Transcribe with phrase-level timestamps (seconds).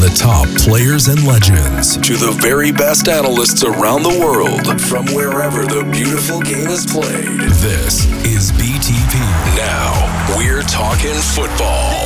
[0.00, 5.66] the top players and legends to the very best analysts around the world from wherever
[5.66, 7.38] the beautiful game is played.
[7.60, 9.20] This is BTP.
[9.60, 9.92] Now,
[10.38, 12.00] we're talking football.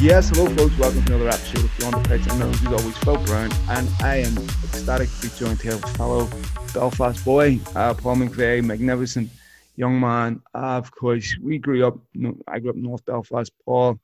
[0.00, 2.22] Yes, hello folks, welcome to another episode of Beyond the Pitch.
[2.30, 5.96] I'm known as always Phil Brown, and I am ecstatic to be joined here with
[5.98, 6.30] fellow
[6.72, 9.28] Belfast boy, uh, Paul McVeigh, magnificent
[9.76, 10.40] young man.
[10.54, 11.98] Uh, of course, we grew up,
[12.46, 13.52] I grew up in North Belfast.
[13.64, 13.98] Paul,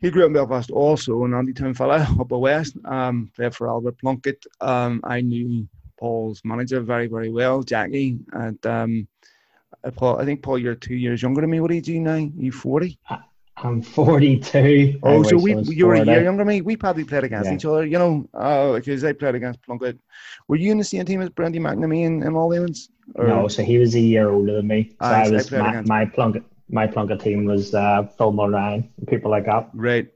[0.00, 3.68] he grew up in Belfast also, an Andy Town fella, upper west, um, played for
[3.68, 4.44] Oliver Plunkett.
[4.60, 5.68] Um, I knew
[5.98, 9.08] Paul's manager very, very well, Jackie, and um,
[9.96, 11.60] Paul, I think Paul, you're two years younger than me.
[11.60, 12.14] What age are you now?
[12.14, 12.98] Are you 40?
[13.56, 14.98] I'm 42.
[15.02, 16.60] Oh, so we you were a year younger than me.
[16.60, 17.54] We probably played against yeah.
[17.54, 19.98] each other, you know, uh, because I played against Plunkett.
[20.48, 22.58] Were you in the same team as Brandy McNamee and, and all the
[23.14, 23.26] Or?
[23.26, 24.90] No, so he was a year older than me.
[24.90, 28.88] So ah, I, I was my, my Plunkett my Plunkett team was uh, Phil Mulryne
[28.96, 29.68] and people like that.
[29.74, 30.08] Right.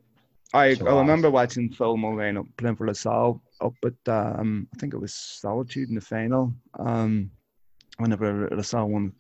[0.55, 4.79] I, so I remember watching Phil Mulryne up playing for LaSalle up at um, I
[4.79, 6.55] think it was Solitude in the final.
[6.79, 7.31] Um,
[7.99, 9.13] whenever LaSalle won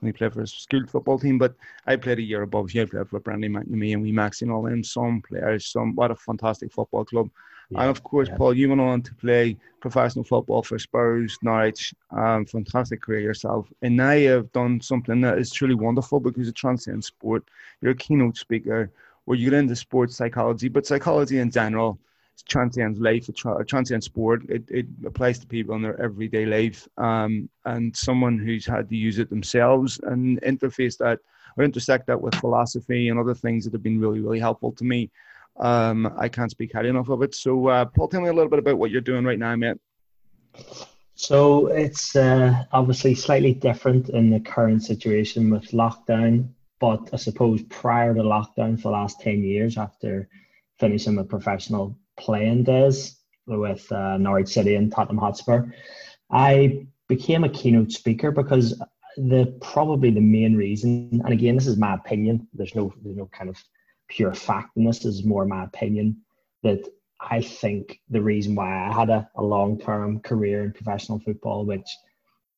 [0.00, 1.38] when he played for his school football team.
[1.38, 1.54] But
[1.86, 2.70] I played a year above.
[2.70, 4.84] He played for Brandy McNamee and we maxing all them.
[4.84, 7.28] Some players, some what a fantastic football club.
[7.70, 8.36] Yeah, and of course, yeah.
[8.36, 11.94] Paul, you went on to play professional football for Spurs, Norwich.
[12.10, 13.72] Um, fantastic career yourself.
[13.82, 17.44] And now you've done something that is truly wonderful because it transcends sport.
[17.80, 18.90] You're a keynote speaker
[19.24, 21.98] where you get into sports psychology, but psychology in general
[22.48, 24.42] transcends life, a transient sport.
[24.48, 26.86] It, it applies to people in their everyday life.
[26.98, 31.18] Um, and someone who's had to use it themselves and interface that
[31.56, 34.84] or intersect that with philosophy and other things that have been really, really helpful to
[34.84, 35.10] me.
[35.58, 37.34] Um, I can't speak highly enough of it.
[37.34, 39.78] So, uh, Paul, tell me a little bit about what you're doing right now, mate.
[41.14, 47.62] So it's uh, obviously slightly different in the current situation with lockdown, but I suppose
[47.70, 50.28] prior to lockdown for the last 10 years after
[50.78, 53.16] finishing my professional playing days
[53.46, 55.64] with uh, Norwich City and Tottenham Hotspur,
[56.30, 58.78] I became a keynote speaker because
[59.16, 62.46] the probably the main reason, and again, this is my opinion.
[62.52, 63.56] There's no there's no kind of
[64.08, 65.04] pure fact in this.
[65.04, 66.18] Is more my opinion
[66.62, 66.86] that
[67.20, 71.64] I think the reason why I had a, a long term career in professional football,
[71.64, 71.88] which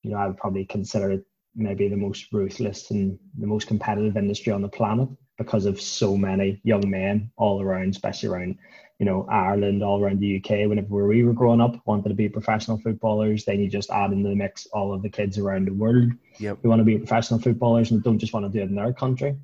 [0.03, 4.17] you know I would probably consider it maybe the most ruthless and the most competitive
[4.17, 8.59] industry on the planet because of so many young men all around, especially around
[8.99, 12.29] you know, Ireland, all around the UK, whenever we were growing up, wanted to be
[12.29, 15.73] professional footballers, then you just add into the mix all of the kids around the
[15.73, 16.59] world yep.
[16.61, 18.93] who want to be professional footballers and don't just want to do it in their
[18.93, 19.37] country.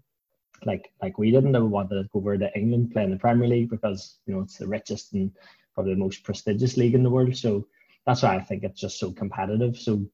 [0.67, 1.53] Like like we didn't.
[1.53, 4.41] We wanted to go over to England, play in the Premier League because, you know,
[4.41, 5.31] it's the richest and
[5.75, 7.37] probably the most prestigious league in the world.
[7.37, 7.67] So
[8.07, 9.77] that's why I think it's just so competitive.
[9.79, 10.05] So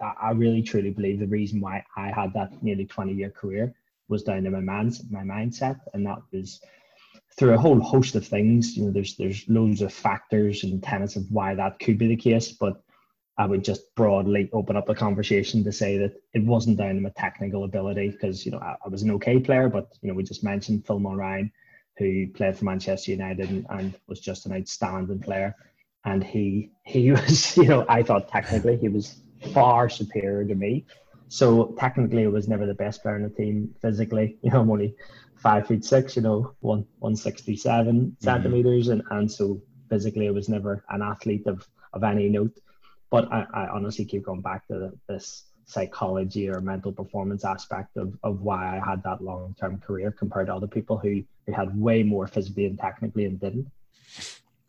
[0.00, 3.74] I really truly believe the reason why I had that nearly 20 year career
[4.08, 5.80] was down to my man's my mindset.
[5.92, 6.60] And that was
[7.36, 8.76] through a whole host of things.
[8.76, 12.16] You know, there's there's loads of factors and tenets of why that could be the
[12.16, 12.82] case, but
[13.38, 17.00] I would just broadly open up the conversation to say that it wasn't down to
[17.00, 20.14] my technical ability because you know I, I, was an okay player, but you know
[20.14, 21.52] we just mentioned Phil Mulryne,
[21.98, 25.54] who played for Manchester United and, and was just an outstanding player,
[26.04, 29.20] and he he was you know I thought technically he was
[29.54, 30.84] far superior to me.
[31.28, 33.74] So technically, I was never the best player in the team.
[33.80, 34.96] Physically, you know, I'm only
[35.36, 38.24] five feet six, you know, one one sixty seven mm-hmm.
[38.24, 42.58] centimeters, and and so physically I was never an athlete of of any note.
[43.10, 48.14] But I, I honestly keep going back to this psychology or mental performance aspect of,
[48.22, 51.78] of why I had that long term career compared to other people who, who had
[51.78, 53.70] way more physically and technically and didn't.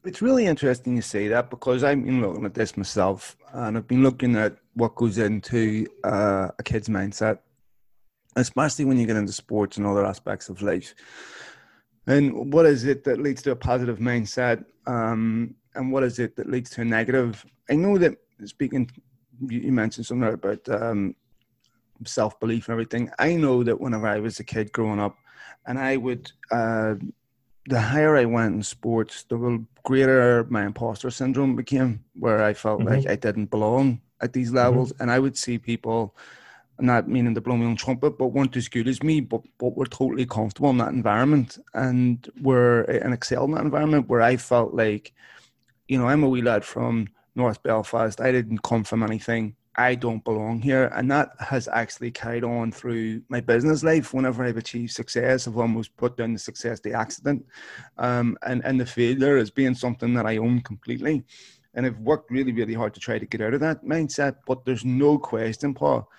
[0.06, 3.88] It's really interesting you say that because I've been looking at this myself and I've
[3.88, 7.40] been looking at what goes into uh, a kid's mindset
[8.36, 10.96] especially when you get into sports and other aspects of life.
[12.08, 14.66] And what is it that leads to a positive mindset?
[14.88, 17.46] Um, and what is it that leads to a negative?
[17.70, 18.90] I know that speaking,
[19.48, 21.16] you mentioned something about um,
[22.06, 23.10] self belief and everything.
[23.20, 25.16] I know that whenever I was a kid growing up,
[25.66, 26.96] and I would, uh,
[27.68, 32.82] the higher I went in sports, the greater my imposter syndrome became, where I felt
[32.82, 32.90] mm-hmm.
[32.90, 34.92] like I didn't belong at these levels.
[34.94, 35.04] Mm-hmm.
[35.04, 36.16] And I would see people
[36.82, 39.76] not meaning to blow my own trumpet, but weren't as good as me, but but
[39.76, 44.38] were totally comfortable in that environment and were and excel in that environment where I
[44.38, 45.14] felt like,
[45.88, 48.20] you know, I'm a wee lad from North Belfast.
[48.22, 49.56] I didn't come from anything.
[49.76, 50.92] I don't belong here.
[50.94, 54.14] And that has actually carried on through my business life.
[54.14, 57.46] Whenever I've achieved success, I've almost put down the success, the accident,
[57.98, 61.24] um, and, and the failure as being something that I own completely.
[61.76, 64.36] And I've worked really, really hard to try to get out of that mindset.
[64.46, 66.10] But there's no question, Paul,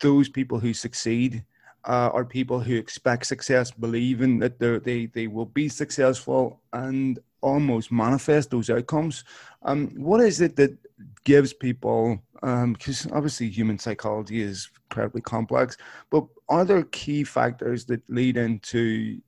[0.00, 1.44] those people who succeed
[1.84, 7.92] uh, are people who expect success, believing that they they will be successful, and almost
[7.92, 9.24] manifest those outcomes.
[9.62, 10.76] Um, what is it that
[11.24, 12.22] gives people?
[12.34, 15.76] Because um, obviously, human psychology is incredibly complex,
[16.10, 19.20] but are there key factors that lead into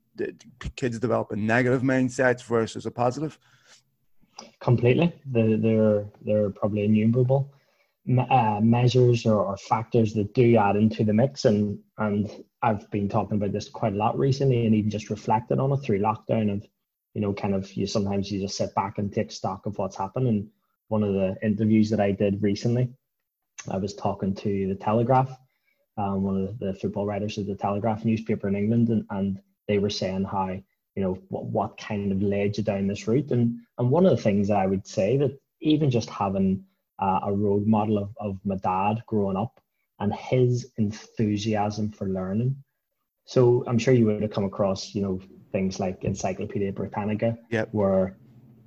[0.75, 3.37] kids developing negative mindsets versus a positive?
[4.59, 7.51] Completely, they're, they're probably innumerable
[8.29, 11.45] uh, measures or, or, factors that do add into the mix.
[11.45, 12.29] And and
[12.61, 15.77] I've been talking about this quite a lot recently, and even just reflected on it
[15.77, 16.51] through lockdown.
[16.53, 16.67] Of
[17.13, 19.95] you know, kind of you sometimes you just sit back and take stock of what's
[19.95, 20.27] happened.
[20.27, 20.47] And
[20.87, 22.89] one of the interviews that I did recently,
[23.69, 25.37] I was talking to the Telegraph,
[25.97, 29.77] um, one of the football writers of the Telegraph newspaper in England, and, and they
[29.77, 30.49] were saying how
[30.95, 34.11] you know what, what kind of led you down this route and and one of
[34.11, 36.61] the things that i would say that even just having
[36.99, 39.59] uh, a role model of, of my dad growing up
[39.99, 42.55] and his enthusiasm for learning.
[43.25, 45.19] So I'm sure you would have come across, you know,
[45.51, 47.69] things like Encyclopedia Britannica, yep.
[47.71, 48.17] where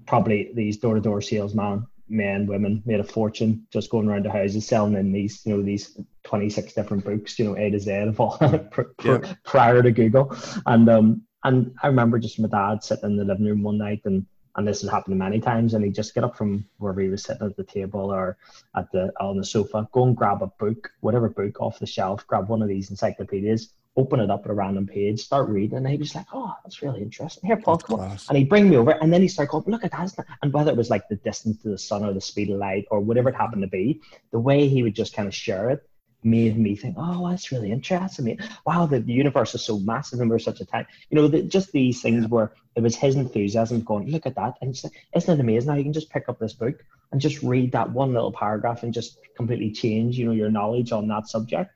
[0.06, 4.94] probably these door-to-door salesmen, men, women, made a fortune just going around the houses selling
[4.94, 8.38] in these, you know, these 26 different books, you know, A to Z of all
[9.04, 9.26] yep.
[9.44, 10.36] prior to Google.
[10.66, 14.00] And um and I remember just my dad sitting in the living room one night
[14.04, 14.26] and
[14.56, 17.22] and this has happened many times and he'd just get up from wherever he was
[17.22, 18.36] sitting at the table or
[18.76, 22.26] at the on the sofa go and grab a book whatever book off the shelf
[22.26, 25.88] grab one of these encyclopedias open it up at a random page start reading and
[25.88, 28.76] he was like oh that's really interesting here paul come on and he'd bring me
[28.76, 30.12] over and then he'd start going look at that
[30.42, 32.84] and whether it was like the distance to the sun or the speed of light
[32.90, 34.00] or whatever it happened to be
[34.32, 35.88] the way he would just kind of share it
[36.24, 38.24] made me think, oh, that's really interesting.
[38.24, 40.86] I mean, wow, the, the universe is so massive and we're such a time.
[41.10, 44.54] You know, the, just these things where it was his enthusiasm going, look at that.
[44.60, 46.82] And it's like, isn't it amazing how you can just pick up this book
[47.12, 50.92] and just read that one little paragraph and just completely change, you know, your knowledge
[50.92, 51.70] on that subject.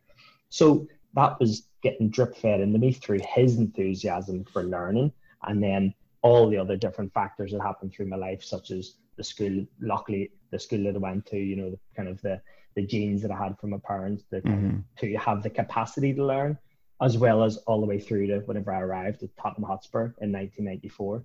[0.49, 0.89] So
[1.19, 5.13] that was getting drip fed into me through his enthusiasm for learning.
[5.43, 9.25] And then all the other different factors that happened through my life, such as the
[9.25, 12.41] school, luckily the school that I went to, you know, the kind of the
[12.75, 14.79] the genes that I had from my parents that, mm-hmm.
[15.01, 16.57] to have the capacity to learn,
[17.03, 20.31] as well as all the way through to whenever I arrived at Tottenham Hotspur in
[20.31, 21.25] 1994.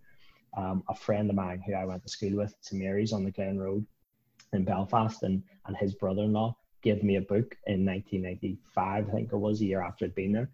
[0.57, 3.29] Um, a friend of mine who I went to school with, St Mary's on the
[3.29, 3.85] Glen Road
[4.53, 9.11] in Belfast, and, and his brother in law gave me a book in 1995, I
[9.11, 10.49] think it was a year after I'd been there.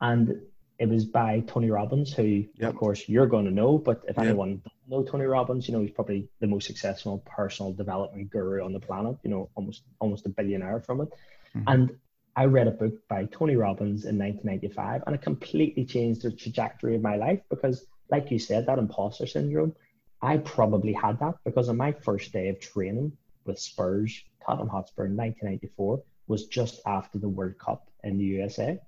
[0.00, 0.42] And
[0.78, 2.70] it was by Tony Robbins, who, yep.
[2.70, 3.78] of course, you're going to know.
[3.78, 4.26] But if yep.
[4.26, 8.64] anyone doesn't know Tony Robbins, you know he's probably the most successful personal development guru
[8.64, 9.16] on the planet.
[9.24, 11.08] You know, almost almost a billionaire from it.
[11.56, 11.62] Mm-hmm.
[11.66, 11.96] And
[12.36, 16.94] I read a book by Tony Robbins in 1995, and it completely changed the trajectory
[16.94, 19.74] of my life because, like you said, that imposter syndrome.
[20.22, 25.06] I probably had that because on my first day of training with Spurs, Tottenham Hotspur
[25.06, 28.80] in 1994 was just after the World Cup in the USA.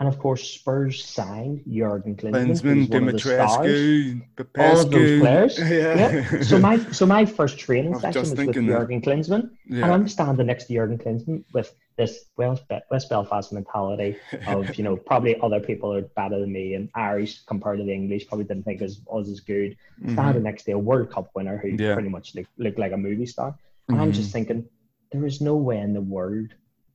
[0.00, 4.22] And of course, Spurs signed Jurgen Klinsmann, Dumitrescu,
[4.58, 5.58] all of those players.
[5.58, 5.94] Yeah.
[5.94, 6.42] yeah.
[6.42, 9.84] So my so my first training session was with Jurgen Klinsmann, yeah.
[9.84, 14.16] and I'm standing next to Jurgen Klinsmann with this West, West Belfast mentality
[14.48, 17.92] of you know probably other people are better than me and Irish compared to the
[17.92, 19.76] English probably didn't think as us as good.
[20.02, 20.14] Mm-hmm.
[20.14, 21.94] Standing next to a World Cup winner who yeah.
[21.94, 23.56] pretty much looked, looked like a movie star,
[23.88, 24.02] and mm-hmm.
[24.02, 24.68] I'm just thinking
[25.14, 26.48] there is no way in the world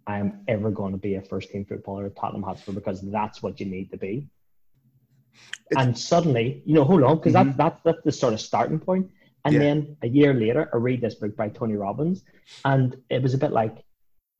[0.06, 3.60] I'm ever going to be a first team footballer at Tottenham Hotspur because that's what
[3.60, 4.28] you need to be.
[5.70, 7.58] It's, and suddenly, you know, hold on, because mm-hmm.
[7.58, 9.12] that, that, that's the sort of starting point.
[9.46, 9.60] And yeah.
[9.60, 12.24] then a year later, I read this book by Tony Robbins,
[12.66, 13.84] and it was a bit like,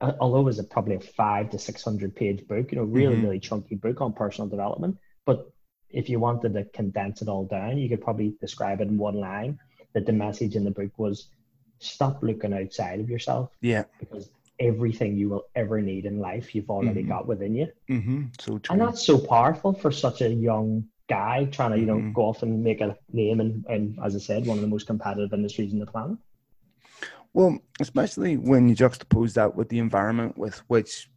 [0.02, 3.26] although it was a, probably a five to 600 page book, you know, really, mm-hmm.
[3.26, 4.98] really chunky book on personal development.
[5.26, 5.52] But
[5.90, 9.16] if you wanted to condense it all down, you could probably describe it in one
[9.16, 9.60] line
[9.94, 11.30] that the message in the book was
[11.80, 13.52] stop looking outside of yourself.
[13.62, 13.84] Yeah.
[14.00, 17.10] Because everything you will ever need in life you've already mm-hmm.
[17.10, 17.68] got within you.
[17.90, 18.24] Mm-hmm.
[18.40, 18.74] So true.
[18.74, 22.14] And that's so powerful for such a young guy trying to, you know, mm-hmm.
[22.14, 24.88] go off and make a name and, and as I said, one of the most
[24.88, 26.18] competitive industries in the planet.
[27.34, 31.10] Well, especially when you juxtapose that with the environment with which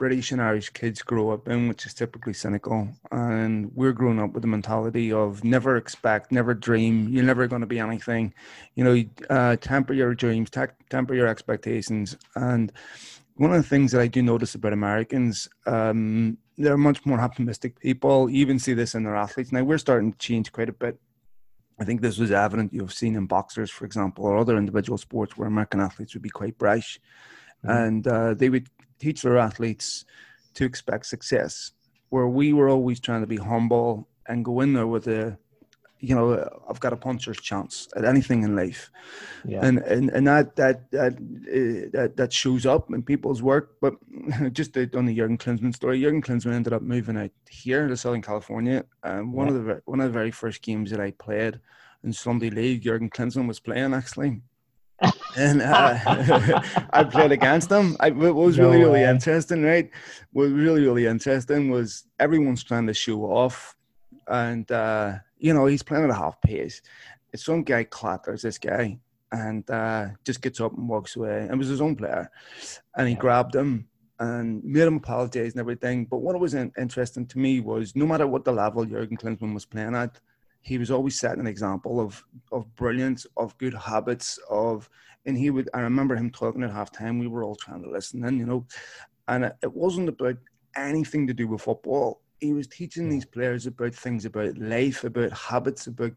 [0.00, 2.88] British and Irish kids grow up in, which is typically cynical.
[3.12, 7.60] And we're growing up with the mentality of never expect, never dream, you're never going
[7.60, 8.32] to be anything.
[8.76, 12.16] You know, uh, temper your dreams, te- temper your expectations.
[12.34, 12.72] And
[13.34, 17.78] one of the things that I do notice about Americans, um, they're much more optimistic
[17.78, 18.30] people.
[18.30, 19.52] You even see this in their athletes.
[19.52, 20.98] Now, we're starting to change quite a bit.
[21.78, 25.36] I think this was evident you've seen in boxers, for example, or other individual sports
[25.36, 26.98] where American athletes would be quite brash.
[27.62, 27.76] Mm-hmm.
[27.76, 28.66] And uh, they would
[29.00, 30.04] teach their athletes
[30.54, 31.72] to expect success.
[32.10, 35.38] Where we were always trying to be humble and go in there with a,
[36.00, 38.90] you know, I've got a puncher's chance at anything in life,
[39.44, 39.64] yeah.
[39.64, 43.76] and and and that that that uh, that that shows up in people's work.
[43.80, 43.94] But
[44.52, 48.22] just on the Jurgen Klinsmann story, Jurgen Klinsmann ended up moving out here to Southern
[48.22, 48.84] California.
[49.04, 49.54] Um, one yeah.
[49.54, 51.60] of the one of the very first games that I played
[52.02, 54.40] in Sunday League, Jurgen Klinsmann was playing actually.
[55.36, 55.98] And uh,
[56.92, 57.96] I played against him.
[58.00, 59.90] I, what was no really, really interesting, right?
[60.32, 63.76] What was really, really interesting was everyone's trying to show off,
[64.26, 66.82] and uh, you know he's playing at a half pace.
[67.32, 68.98] It's some guy clatters this guy
[69.32, 71.48] and uh, just gets up and walks away.
[71.50, 72.30] It was his own player,
[72.96, 73.86] and he grabbed him
[74.18, 76.04] and made him apologize and everything.
[76.04, 79.64] But what was interesting to me was no matter what the level Jurgen Klinsmann was
[79.64, 80.20] playing at,
[80.60, 84.88] he was always setting an example of of brilliance, of good habits, of
[85.26, 85.68] and he would.
[85.74, 87.20] I remember him talking at halftime.
[87.20, 88.66] We were all trying to listen, and you know,
[89.28, 90.36] and it, it wasn't about
[90.76, 92.22] anything to do with football.
[92.40, 96.12] He was teaching these players about things about life, about habits, about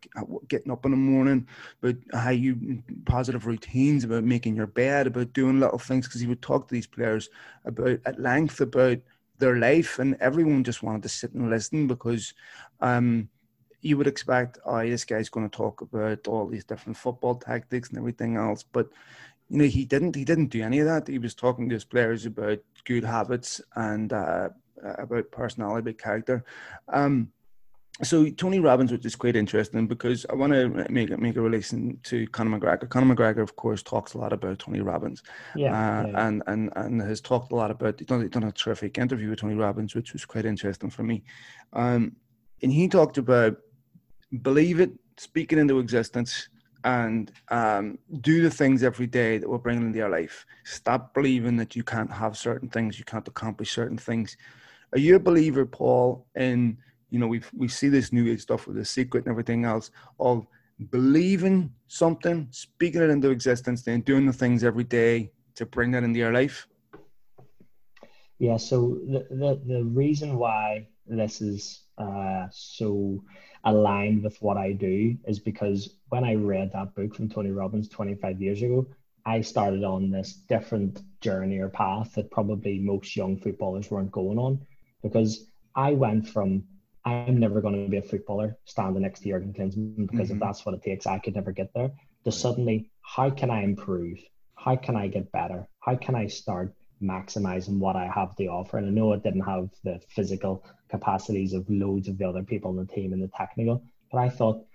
[0.48, 1.48] getting up in the morning,
[1.82, 6.08] about how you positive routines, about making your bed, about doing little things.
[6.08, 7.30] Because he would talk to these players
[7.66, 9.00] about at length about
[9.40, 12.34] their life, and everyone just wanted to sit and listen because
[12.80, 13.28] um,
[13.84, 17.90] you would expect, oh, this guy's going to talk about all these different football tactics
[17.90, 18.64] and everything else.
[18.64, 18.90] But
[19.50, 20.16] you know, he didn't.
[20.16, 21.08] He didn't do any of that.
[21.08, 24.50] He was talking to his players about good habits and uh,
[24.82, 26.46] about personality, about character.
[26.88, 27.32] Um,
[28.02, 32.00] so Tony Robbins, which is quite interesting because I want to make make a relation
[32.04, 32.90] to Conor McGregor.
[32.90, 35.22] Conor McGregor, of course, talks a lot about Tony Robbins,
[35.56, 36.28] yeah, uh, yeah.
[36.28, 38.00] and and and has talked a lot about.
[38.00, 41.04] He's done, he's done a terrific interview with Tony Robbins, which was quite interesting for
[41.04, 41.24] me.
[41.74, 42.16] Um,
[42.64, 43.58] and he talked about
[44.42, 46.50] believe it, speak it into existence,
[46.84, 50.46] and um, do the things every day that will bring into your life.
[50.66, 54.36] Stop believing that you can't have certain things, you can't accomplish certain things.
[54.92, 56.26] Are you a believer, Paul?
[56.36, 56.78] In
[57.10, 59.92] you know, we we see this new age stuff with the secret and everything else
[60.20, 60.46] of
[60.90, 66.04] believing something, speaking it into existence, then doing the things every day to bring that
[66.04, 66.68] into your life.
[68.44, 68.58] Yeah.
[68.58, 73.24] So the the, the reason why this is uh, so
[73.64, 77.88] aligned with what I do is because when I read that book from Tony Robbins
[77.88, 78.86] 25 years ago,
[79.26, 84.38] I started on this different journey or path that probably most young footballers weren't going
[84.38, 84.60] on
[85.02, 86.66] because I went from
[87.06, 90.36] I'm never going to be a footballer standing next to Jurgen Klinsmann because mm-hmm.
[90.36, 91.92] if that's what it takes, I could never get there.
[92.26, 94.20] To suddenly, how can I improve?
[94.56, 95.70] How can I get better?
[95.80, 96.74] How can I start
[97.04, 98.78] maximizing what I have to offer?
[98.78, 102.70] And I know I didn't have the physical capacities of loads of the other people
[102.72, 103.84] on the team and the technical.
[104.12, 104.66] But I thought,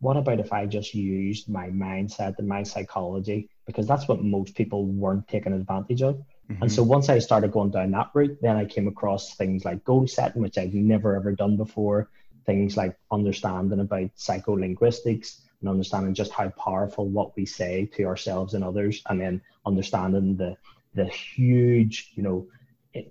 [0.00, 3.48] what about if I just used my mindset and my psychology?
[3.66, 6.22] Because that's what most people weren't taking advantage of.
[6.50, 6.62] Mm-hmm.
[6.62, 9.84] And so once I started going down that route, then I came across things like
[9.84, 12.10] goal setting, which I've never ever done before,
[12.46, 18.54] things like understanding about psycholinguistics and understanding just how powerful what we say to ourselves
[18.54, 20.56] and others, and then understanding the
[20.98, 22.46] the huge, you know,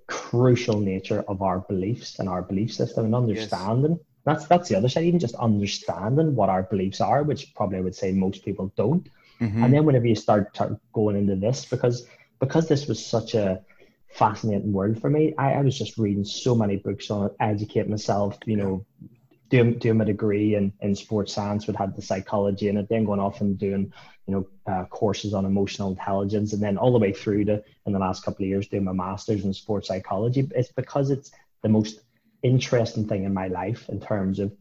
[0.06, 3.92] crucial nature of our beliefs and our belief system and understanding.
[3.92, 4.00] Yes.
[4.24, 5.04] That's that's the other side.
[5.04, 9.08] Even just understanding what our beliefs are, which probably I would say most people don't.
[9.40, 9.64] Mm-hmm.
[9.64, 12.06] And then whenever you start t- going into this, because
[12.40, 13.62] because this was such a
[14.10, 17.88] fascinating world for me, I, I was just reading so many books on it, educate
[17.88, 18.84] myself, you know,
[19.50, 23.04] doing doing my degree in, in sports science, would have the psychology in it, then
[23.04, 23.92] going off and doing
[24.26, 27.92] you know, uh, courses on emotional intelligence, and then all the way through to in
[27.92, 30.46] the last couple of years doing my master's in sports psychology.
[30.54, 31.30] It's because it's
[31.62, 32.00] the most
[32.42, 34.52] interesting thing in my life in terms of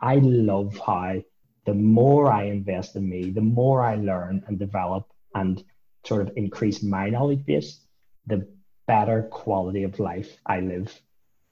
[0.00, 1.20] I love how
[1.66, 5.62] the more I invest in me, the more I learn and develop and
[6.04, 7.84] sort of increase my knowledge base,
[8.26, 8.48] the
[8.86, 10.98] better quality of life I live.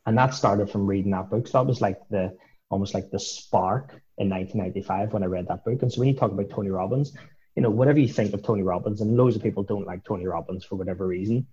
[0.07, 1.49] And that started from reading that book.
[1.49, 2.37] So that was like the
[2.71, 5.83] almost like the spark in 1995 when I read that book.
[5.83, 7.17] And so when you talk about Tony Robbins,
[7.55, 10.27] you know, whatever you think of Tony Robbins, and loads of people don't like Tony
[10.27, 11.47] Robbins for whatever reason.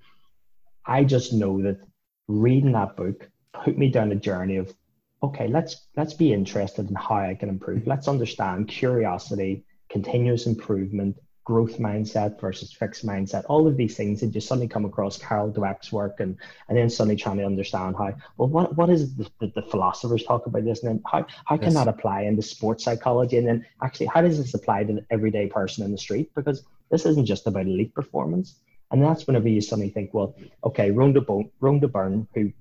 [0.86, 1.80] I just know that
[2.28, 4.74] reading that book put me down a journey of,
[5.22, 7.88] okay, let's let's be interested in how I can improve.
[7.88, 14.32] Let's understand curiosity, continuous improvement, growth mindset versus fixed mindset, all of these things, and
[14.32, 16.38] just suddenly come across Carol Dweck's work and
[16.70, 20.24] and then suddenly trying to understand how, well, what, what is the, the, the philosophers
[20.24, 20.84] talk about this?
[20.84, 21.76] And then how, how can yes.
[21.76, 23.38] that apply into sports psychology?
[23.38, 26.32] And then actually, how does this apply to the everyday person in the street?
[26.34, 28.60] Because this isn't just about elite performance.
[28.92, 32.54] And that's whenever you suddenly think, well, okay, Rhonda, Bo- Rhonda Byrne, who,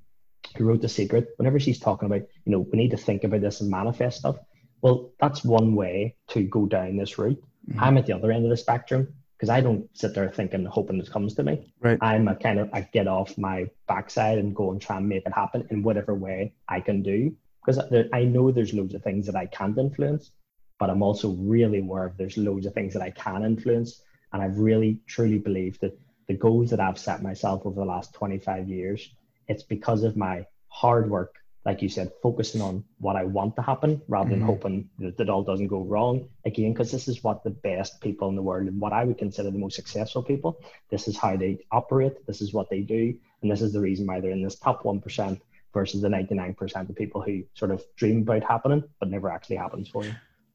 [0.57, 3.43] who wrote The Secret, whenever she's talking about, you know, we need to think about
[3.43, 4.37] this and manifest stuff.
[4.81, 7.81] Well, that's one way to go down this route Mm-hmm.
[7.81, 11.01] I'm at the other end of the spectrum because I don't sit there thinking, hoping
[11.01, 11.73] it comes to me.
[11.81, 11.99] Right.
[12.01, 15.27] I'm a kind of I get off my backside and go and try and make
[15.27, 19.27] it happen in whatever way I can do because I know there's loads of things
[19.27, 20.31] that I can't influence,
[20.79, 24.03] but I'm also really aware of there's loads of things that I can influence.
[24.33, 28.15] And I've really truly believed that the goals that I've set myself over the last
[28.15, 29.15] 25 years,
[29.49, 33.63] it's because of my hard work, like you said, focusing on what I want to
[33.63, 34.49] happen rather than mm-hmm.
[34.49, 36.29] hoping that it all doesn't go wrong.
[36.45, 39.19] Again, because this is what the best people in the world and what I would
[39.19, 43.15] consider the most successful people, this is how they operate, this is what they do,
[43.43, 45.41] and this is the reason why they're in this top 1%
[45.73, 49.89] versus the 99% of people who sort of dream about happening but never actually happens
[49.89, 50.15] for you.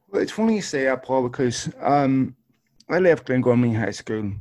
[0.09, 2.35] Well, it's funny you say that, Paul, because um,
[2.89, 4.33] I left Glengormley High School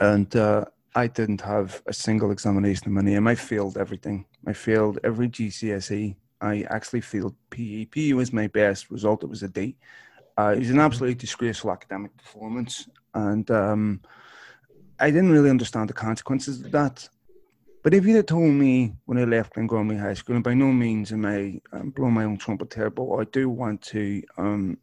[0.00, 3.26] and uh, I didn't have a single examination in my name.
[3.26, 4.26] I failed everything.
[4.46, 6.16] I failed every GCSE.
[6.40, 7.86] I actually failed PE.
[7.86, 9.24] PE was my best result.
[9.24, 9.76] It was a D.
[10.38, 12.88] Uh, it was an absolutely disgraceful academic performance.
[13.14, 14.00] And um,
[15.00, 17.08] I didn't really understand the consequences of that.
[17.82, 20.66] But if you'd have told me when I left Glengormley High School, and by no
[20.66, 24.78] means am I um, blowing my own trumpet here, but I do want to um,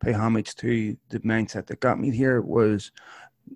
[0.00, 2.90] pay homage to the mindset that got me here was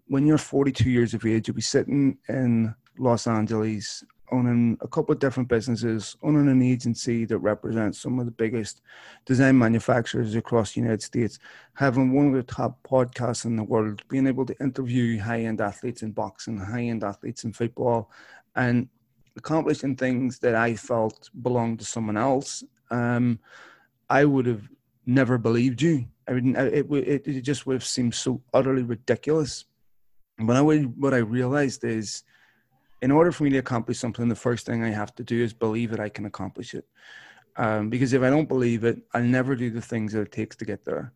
[0.06, 5.12] when you're 42 years of age, you'll be sitting in Los Angeles owning a couple
[5.12, 8.82] of different businesses, owning an agency that represents some of the biggest
[9.24, 11.38] design manufacturers across the United States,
[11.74, 15.60] having one of the top podcasts in the world, being able to interview high end
[15.60, 18.10] athletes in boxing, high end athletes in football,
[18.54, 18.88] and
[19.36, 23.38] accomplishing things that I felt belonged to someone else, um,
[24.08, 24.68] I would have
[25.04, 26.06] never believed you.
[26.28, 29.64] I mean, it, it, it just would have seemed so utterly ridiculous.
[30.38, 32.24] But I what I realized is,
[33.02, 35.52] in order for me to accomplish something, the first thing I have to do is
[35.52, 36.86] believe that I can accomplish it.
[37.56, 40.56] Um, because if I don't believe it, I'll never do the things that it takes
[40.56, 41.12] to get there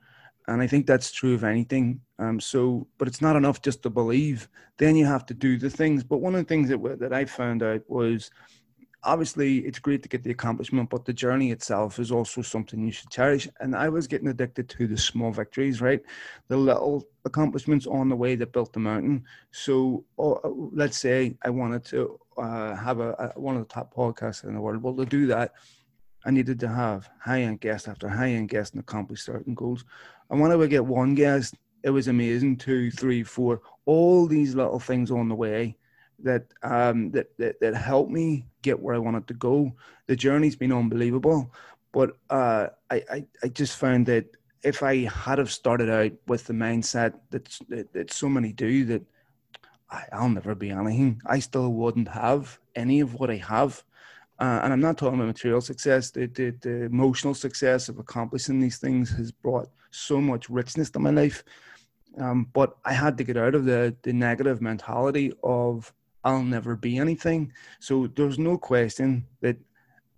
[0.51, 2.01] and I think that's true of anything.
[2.19, 4.49] Um, so, but it's not enough just to believe.
[4.79, 6.03] Then you have to do the things.
[6.03, 8.31] But one of the things that that I found out was,
[9.03, 12.93] obviously, it's great to get the accomplishment, but the journey itself is also something you
[12.93, 13.49] should cherish.
[13.61, 16.01] And I was getting addicted to the small victories, right?
[16.49, 19.25] The little accomplishments on the way that built the mountain.
[19.53, 23.95] So, uh, let's say I wanted to uh, have a, a one of the top
[23.95, 24.83] podcasts in the world.
[24.83, 25.53] Well, to do that.
[26.25, 29.85] I needed to have high end guest after high end guest and accomplish certain goals.
[30.29, 32.59] And when I would get one guest, it was amazing.
[32.59, 35.79] Two, three, four, all these little things on the way
[36.25, 39.73] that um that, that that helped me get where I wanted to go.
[40.07, 41.53] The journey's been unbelievable,
[41.93, 44.27] but uh, I, I I just found that
[44.63, 47.59] if I had have started out with the mindset that
[47.93, 49.03] that, so many do that
[49.91, 53.83] I, I'll never be anything, I still wouldn't have any of what I have.
[54.39, 56.11] Uh, and I'm not talking about material success.
[56.11, 60.99] The, the, the emotional success of accomplishing these things has brought so much richness to
[60.99, 61.45] my life.
[62.19, 65.93] Um, but I had to get out of the the negative mentality of
[66.25, 67.53] I'll never be anything.
[67.79, 69.57] So there's no question that,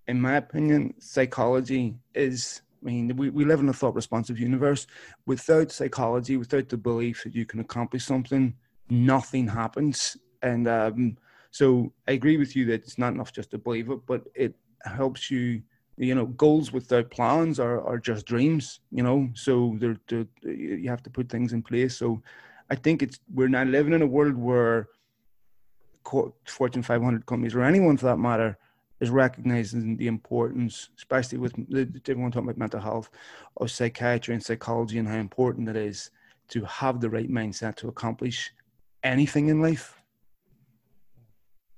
[0.09, 2.63] in my opinion, psychology is.
[2.83, 4.89] I mean, we, we live in a thought responsive universe.
[5.27, 8.55] Without psychology, without the belief that you can accomplish something,
[8.91, 10.17] nothing happens.
[10.43, 11.17] And um,
[11.53, 14.57] so I agree with you that it's not enough just to believe it, but it
[14.85, 15.63] helps you.
[15.99, 18.81] You know, goals without plans are, are just dreams.
[18.91, 21.97] You know, so they're, they're you have to put things in place.
[21.97, 22.21] So
[22.71, 24.89] I think it's we're now living in a world where
[26.05, 28.59] Fortune 500 companies or anyone for that matter
[29.01, 31.55] is recognizing the importance, especially with
[32.09, 33.11] everyone talking about mental health,
[33.57, 36.11] of psychiatry and psychology and how important it is
[36.49, 38.53] to have the right mindset to accomplish
[39.03, 40.01] anything in life.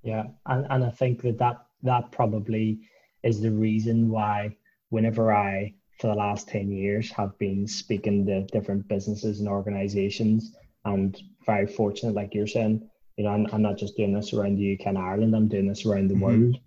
[0.03, 2.81] Yeah, and, and I think that, that that probably
[3.23, 4.57] is the reason why
[4.91, 10.55] whenever I, for the last 10 years, have been speaking to different businesses and organizations,
[10.85, 14.57] and very fortunate, like you're saying, you know, I'm, I'm not just doing this around
[14.57, 16.23] the UK and Ireland, I'm doing this around the mm-hmm.
[16.23, 16.59] world.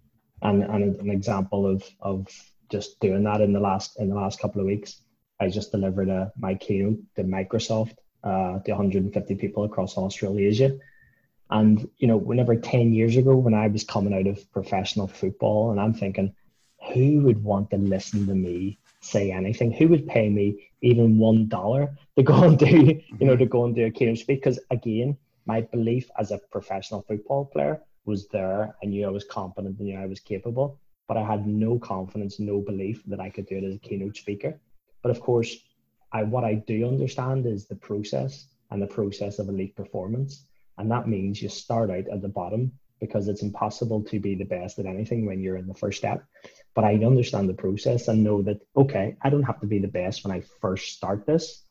[0.42, 2.28] And, and an example of, of
[2.70, 5.02] just doing that in the last in the last couple of weeks,
[5.40, 10.78] I just delivered a, my keynote to Microsoft uh, to 150 people across Australasia
[11.50, 15.72] and, you know, whenever 10 years ago, when I was coming out of professional football,
[15.72, 16.34] and I'm thinking,
[16.94, 19.72] who would want to listen to me say anything?
[19.72, 23.66] Who would pay me even one dollar to go and do, you know, to go
[23.66, 24.42] and do a keynote speak?
[24.42, 28.76] Because again, my belief as a professional football player was there.
[28.84, 32.40] I knew I was competent, I knew I was capable, but I had no confidence,
[32.40, 34.60] no belief that I could do it as a keynote speaker.
[35.02, 35.56] But of course,
[36.12, 40.46] I what I do understand is the process and the process of elite performance.
[40.78, 44.44] And that means you start out at the bottom because it's impossible to be the
[44.44, 46.24] best at anything when you're in the first step.
[46.74, 49.88] But I understand the process and know that, okay, I don't have to be the
[49.88, 51.64] best when I first start this.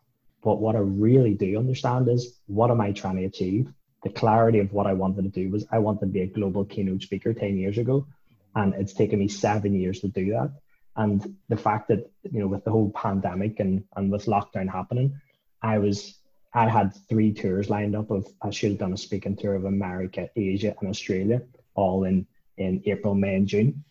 [0.46, 3.66] But what I really do understand is what am I trying to achieve?
[4.04, 6.64] The clarity of what I wanted to do was I wanted to be a global
[6.64, 8.06] keynote speaker 10 years ago.
[8.54, 10.52] And it's taken me seven years to do that.
[10.94, 15.20] And the fact that, you know, with the whole pandemic and, and with lockdown happening,
[15.62, 16.16] I was
[16.54, 19.64] I had three tours lined up of I should have done a speaking tour of
[19.64, 21.42] America, Asia, and Australia,
[21.74, 22.24] all in
[22.56, 23.84] in April, May, and June,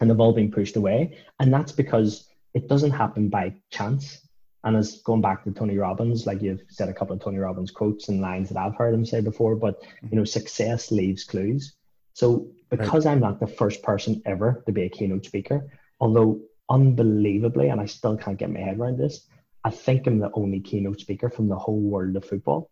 [0.00, 1.18] and they've all been pushed away.
[1.40, 4.25] And that's because it doesn't happen by chance.
[4.64, 7.70] And as going back to Tony Robbins, like you've said a couple of Tony Robbins
[7.70, 11.74] quotes and lines that I've heard him say before, but you know, success leaves clues.
[12.14, 13.12] So because right.
[13.12, 17.86] I'm not the first person ever to be a keynote speaker, although unbelievably, and I
[17.86, 19.26] still can't get my head around this,
[19.64, 22.70] I think I'm the only keynote speaker from the whole world of football,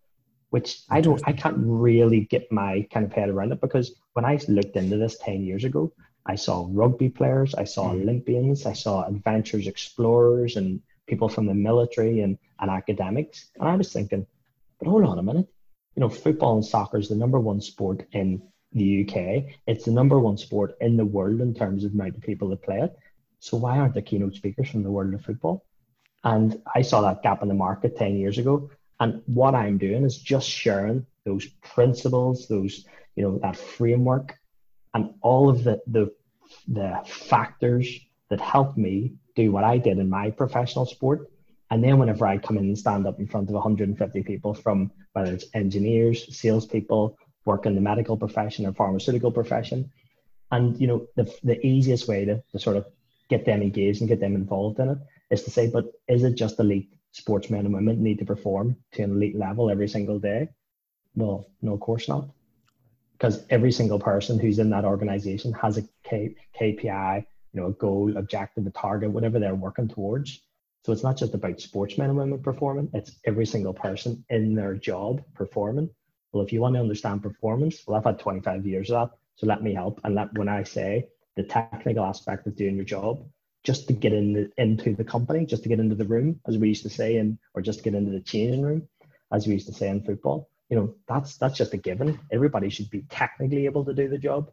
[0.51, 4.25] which I don't, I can't really get my kind of head around it because when
[4.25, 5.92] I looked into this 10 years ago,
[6.27, 8.03] I saw rugby players, I saw mm.
[8.03, 13.51] Olympians, I saw adventurers, explorers, and people from the military and, and academics.
[13.59, 14.27] And I was thinking,
[14.79, 15.47] but hold on a minute.
[15.97, 19.55] You know, football and soccer is the number one sport in the UK.
[19.67, 22.62] It's the number one sport in the world in terms of amount of people that
[22.62, 22.97] play it.
[23.38, 25.64] So why aren't there keynote speakers from the world of football?
[26.25, 28.71] And I saw that gap in the market 10 years ago.
[28.99, 32.87] And what I'm doing is just sharing those principles, those,
[33.17, 34.38] you know, that framework
[34.95, 36.12] and all of the the
[36.69, 37.99] the factors
[38.31, 41.31] that helped me do what I did in my professional sport.
[41.70, 44.90] And then whenever I come in and stand up in front of 150 people from
[45.12, 49.90] whether it's engineers, salespeople, work in the medical profession or pharmaceutical profession,
[50.51, 52.87] and you know the the easiest way to, to sort of
[53.29, 54.99] get them engaged and get them involved in it
[55.31, 59.03] is to say, but is it just elite sportsmen and women need to perform to
[59.03, 60.49] an elite level every single day?
[61.16, 62.29] Well, no, of course not
[63.25, 67.73] because every single person who's in that organization has a K, KPI, you know, a
[67.73, 70.43] goal, objective, a target, whatever they're working towards.
[70.85, 74.75] So it's not just about sportsmen and women performing, it's every single person in their
[74.75, 75.88] job performing.
[76.33, 79.17] Well, if you want to understand performance, well, I've had 25 years of that.
[79.37, 80.01] So let me help.
[80.05, 83.25] And let when I say the technical aspect of doing your job,
[83.62, 86.59] just to get in the, into the company, just to get into the room, as
[86.59, 88.87] we used to say, in, or just to get into the changing room,
[89.33, 92.69] as we used to say in football you know that's that's just a given everybody
[92.69, 94.51] should be technically able to do the job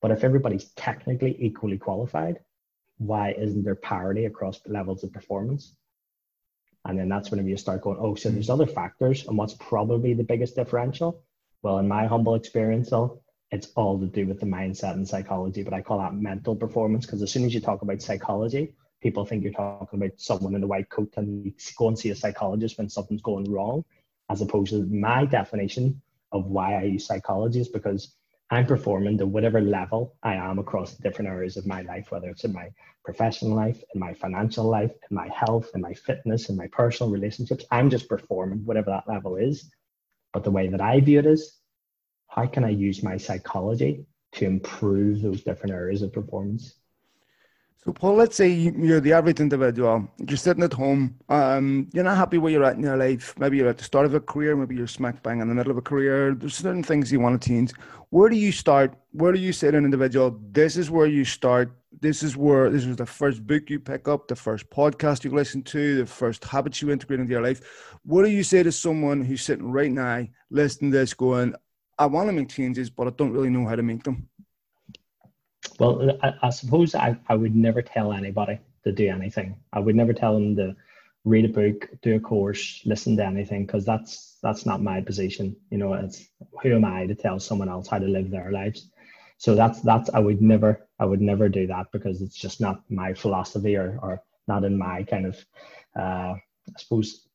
[0.00, 2.38] but if everybody's technically equally qualified
[2.98, 5.72] why isn't there parity across levels of performance?
[6.84, 8.34] And then that's whenever you start going oh so hmm.
[8.34, 11.22] there's other factors and what's probably the biggest differential?
[11.62, 15.62] Well in my humble experience though it's all to do with the mindset and psychology
[15.62, 19.24] but i call that mental performance because as soon as you talk about psychology people
[19.24, 22.76] think you're talking about someone in a white coat and go and see a psychologist
[22.76, 23.84] when something's going wrong
[24.30, 26.00] as opposed to my definition
[26.32, 28.12] of why I use psychology is because
[28.50, 32.44] I'm performing to whatever level I am across different areas of my life, whether it's
[32.44, 32.70] in my
[33.04, 37.12] professional life, in my financial life, in my health, in my fitness, in my personal
[37.12, 37.66] relationships.
[37.70, 39.70] I'm just performing whatever that level is.
[40.32, 41.58] But the way that I view it is,
[42.28, 46.77] how can I use my psychology to improve those different areas of performance?
[47.84, 50.08] So, Paul, let's say you're the average individual.
[50.18, 51.16] You're sitting at home.
[51.28, 53.38] Um, you're not happy where you're at in your life.
[53.38, 54.56] Maybe you're at the start of a career.
[54.56, 56.34] Maybe you're smack bang in the middle of a career.
[56.34, 57.72] There's certain things you want to change.
[58.10, 58.94] Where do you start?
[59.12, 61.72] Where do you say to an individual, this is where you start?
[62.00, 65.30] This is where this is the first book you pick up, the first podcast you
[65.30, 67.60] listen to, the first habits you integrate into your life.
[68.04, 71.54] What do you say to someone who's sitting right now, listening to this, going,
[71.98, 74.28] I want to make changes, but I don't really know how to make them?
[75.78, 79.56] Well, I, I, suppose I, I would never tell anybody to do anything.
[79.72, 80.76] I would never tell them to
[81.24, 85.56] read a book, do a course, listen to anything, because that's that's not my position.
[85.70, 86.28] You know, it's
[86.62, 88.90] who am I to tell someone else how to live their lives?
[89.38, 92.82] So that's that's I would never I would never do that because it's just not
[92.90, 95.36] my philosophy or or not in my kind of
[95.98, 97.27] uh, I suppose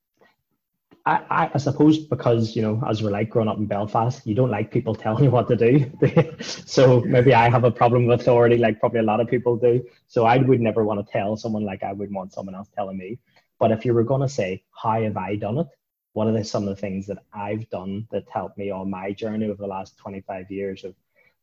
[1.05, 4.49] I, I suppose because you know as we're like growing up in Belfast, you don't
[4.49, 5.91] like people telling you what to do.
[6.41, 9.83] so maybe I have a problem with authority, like probably a lot of people do.
[10.07, 12.97] So I would never want to tell someone like I would want someone else telling
[12.97, 13.19] me.
[13.59, 15.67] But if you were going to say, how have I done it?
[16.13, 19.11] What are the, some of the things that I've done that helped me on my
[19.11, 20.95] journey over the last 25 years of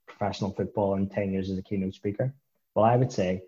[0.07, 2.35] professional football and 10 years as a keynote speaker?
[2.75, 3.43] Well, I would say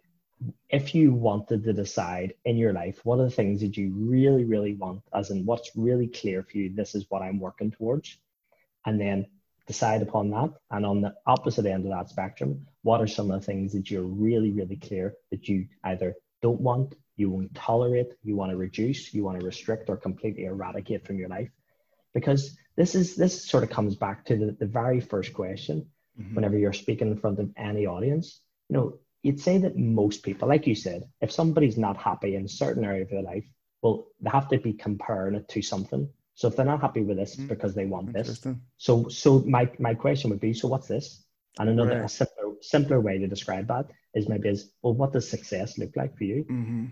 [0.70, 4.44] if you wanted to decide in your life what are the things that you really
[4.44, 8.16] really want as in what's really clear for you this is what i'm working towards
[8.86, 9.26] and then
[9.66, 10.50] decide upon that.
[10.70, 13.90] And on the opposite end of that spectrum what are some of the things that
[13.90, 18.56] you're really really clear that you either don't want you won't tolerate you want to
[18.56, 21.50] reduce you want to restrict or completely eradicate from your life?
[22.14, 25.86] Because this is this sort of comes back to the, the very first question
[26.20, 26.34] mm-hmm.
[26.34, 28.40] whenever you're speaking in front of any audience.
[28.68, 32.44] You know you'd say that most people, like you said, if somebody's not happy in
[32.44, 33.44] a certain area of their life,
[33.82, 36.08] well, they have to be comparing it to something.
[36.34, 38.44] So if they're not happy with this, mm, because they want this.
[38.78, 41.24] So so my my question would be, so what's this?
[41.58, 42.10] And another right.
[42.10, 46.16] simpler simpler way to describe that is maybe is well, what does success look like
[46.16, 46.44] for you?
[46.44, 46.86] Mm-hmm.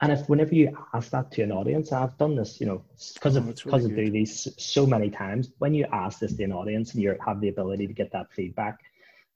[0.00, 3.36] And if whenever you ask that to an audience, I've done this, you know, because
[3.36, 5.50] of Oh, because really I do these so many times.
[5.58, 8.32] When you ask this to an audience and you have the ability to get that
[8.32, 8.80] feedback,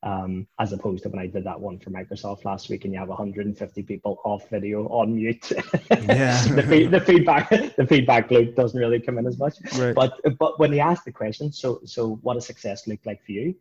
[0.03, 3.01] um, as opposed to when I did that one for Microsoft last week, and you
[3.01, 5.53] have 150 people off video on mute.
[5.91, 6.41] Yeah.
[6.43, 9.57] the, the feedback the feedback loop doesn't really come in as much.
[9.77, 9.95] Right.
[9.95, 13.33] But but when you ask the question, so so what does success look like for
[13.33, 13.55] you?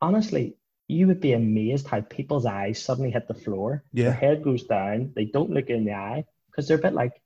[0.00, 0.56] Honestly,
[0.88, 3.84] you would be amazed how people's eyes suddenly hit the floor.
[3.92, 4.04] Yeah.
[4.04, 5.12] Their head goes down.
[5.16, 7.20] They don't look in the eye because they're a bit like,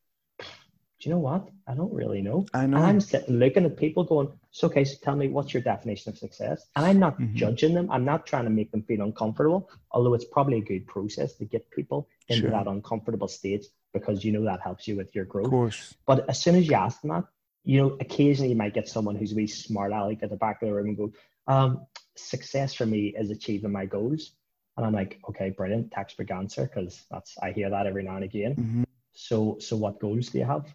[1.01, 1.49] do you know what?
[1.67, 2.47] I don't really know.
[2.53, 2.83] I And know.
[2.83, 6.19] I'm sitting looking at people going, so okay, so tell me what's your definition of
[6.19, 6.67] success?
[6.75, 7.35] And I'm not Mhm.
[7.35, 7.89] judging them.
[7.91, 11.45] I'm not trying to make them feel uncomfortable, although it's probably a good process to
[11.45, 12.51] get people into Sure.
[12.51, 15.47] that uncomfortable state because you know that helps you with your growth.
[15.47, 15.95] Of course.
[16.05, 17.25] But as soon as you ask them that,
[17.65, 20.63] you know, occasionally you might get someone who's a wee smart aleck at the back
[20.63, 21.13] of the room and go,
[21.47, 24.33] um, success for me is achieving my goals.
[24.77, 28.25] And I'm like, okay, brilliant, textbook answer, because that's I hear that every now and
[28.25, 28.57] again.
[28.57, 28.85] Mhm.
[29.13, 30.73] So so what goals do you have?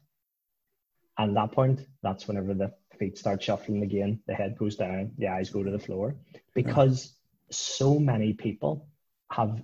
[1.17, 5.11] And at that point, that's whenever the feet start shuffling again, the head goes down,
[5.17, 6.15] the eyes go to the floor.
[6.53, 7.15] Because
[7.49, 8.87] so many people
[9.31, 9.61] have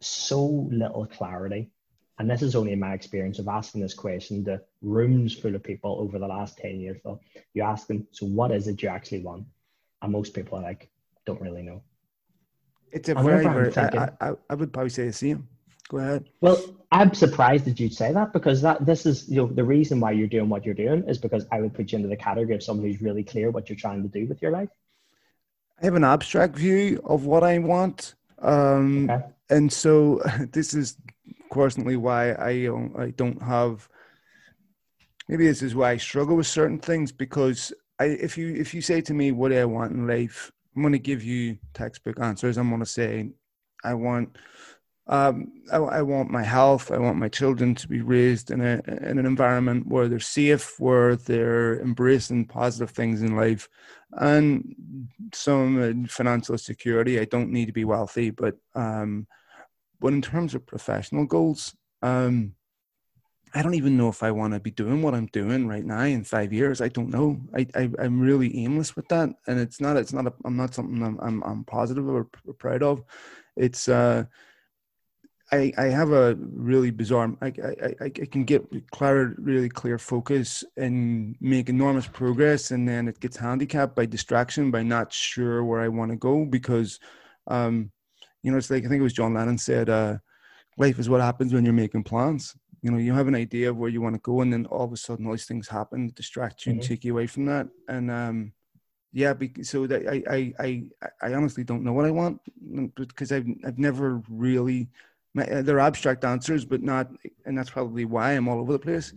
[0.00, 1.70] so little clarity.
[2.18, 5.98] And this is only my experience of asking this question to rooms full of people
[6.00, 6.98] over the last 10 years.
[7.02, 7.20] So
[7.52, 9.44] you ask them, so what is it you actually want?
[10.02, 10.88] And most people are like,
[11.26, 11.82] don't really know.
[12.92, 13.76] It's a very, very.
[13.76, 15.48] I, I, I would probably say the same.
[15.88, 16.24] Go ahead.
[16.40, 20.00] Well, I'm surprised that you'd say that because that this is you know the reason
[20.00, 22.54] why you're doing what you're doing is because I would put you into the category
[22.54, 24.68] of someone who's really clear what you're trying to do with your life.
[25.80, 28.14] I have an abstract view of what I want.
[28.40, 29.24] Um, Okay.
[29.50, 30.20] and so
[30.52, 30.96] this is
[31.50, 33.88] personally why I don't, I don't have
[35.28, 38.80] maybe this is why I struggle with certain things because I if you if you
[38.82, 42.20] say to me what do I want in life I'm going to give you textbook
[42.20, 43.30] answers I'm going to say
[43.84, 44.36] I want
[45.08, 48.82] um, I, I want my health I want my children to be raised in a
[48.86, 53.68] in an environment where they're safe where they're embracing positive things in life
[54.12, 54.74] and
[55.32, 59.26] some uh, financial security I don't need to be wealthy but um,
[60.00, 62.52] but in terms of professional goals, um,
[63.54, 66.02] I don't even know if I want to be doing what I'm doing right now
[66.02, 66.80] in five years.
[66.80, 67.40] I don't know.
[67.54, 69.96] I, I I'm really aimless with that, and it's not.
[69.96, 70.26] It's not.
[70.26, 73.02] A, I'm not something I'm I'm, I'm positive or, or proud of.
[73.56, 73.88] It's.
[73.88, 74.24] Uh,
[75.52, 77.36] I I have a really bizarre.
[77.40, 82.88] I I I, I can get clear, really clear focus and make enormous progress, and
[82.88, 86.98] then it gets handicapped by distraction, by not sure where I want to go because.
[87.48, 87.92] Um,
[88.42, 90.18] you know, it's like I think it was John Lennon said, uh,
[90.78, 93.76] "Life is what happens when you're making plans." You know, you have an idea of
[93.76, 96.12] where you want to go, and then all of a sudden, all these things happen,
[96.14, 96.84] distract you, and Mhm.
[96.86, 97.68] take you away from that.
[97.88, 98.52] And um,
[99.12, 100.82] yeah, so that I, I, I,
[101.22, 102.40] I honestly don't know what I want
[102.94, 104.88] because I've, I've never really.
[105.36, 107.10] Uh, they're abstract answers, but not,
[107.44, 109.12] and that's probably why I'm all over the place.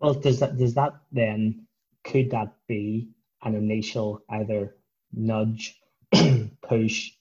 [0.00, 1.66] Well, does that does that then
[2.04, 3.08] could that be
[3.42, 4.76] an initial either
[5.12, 5.80] nudge,
[6.62, 7.12] push,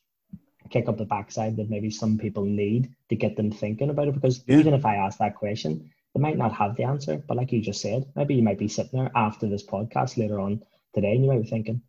[0.70, 4.14] kick up the backside that maybe some people need to get them thinking about it?
[4.14, 4.58] Because Yeah.
[4.60, 7.18] even if I ask that question, they might not have the answer.
[7.28, 10.40] But like you just said, maybe you might be sitting there after this podcast later
[10.40, 10.64] on
[10.94, 11.82] today, and you might be thinking,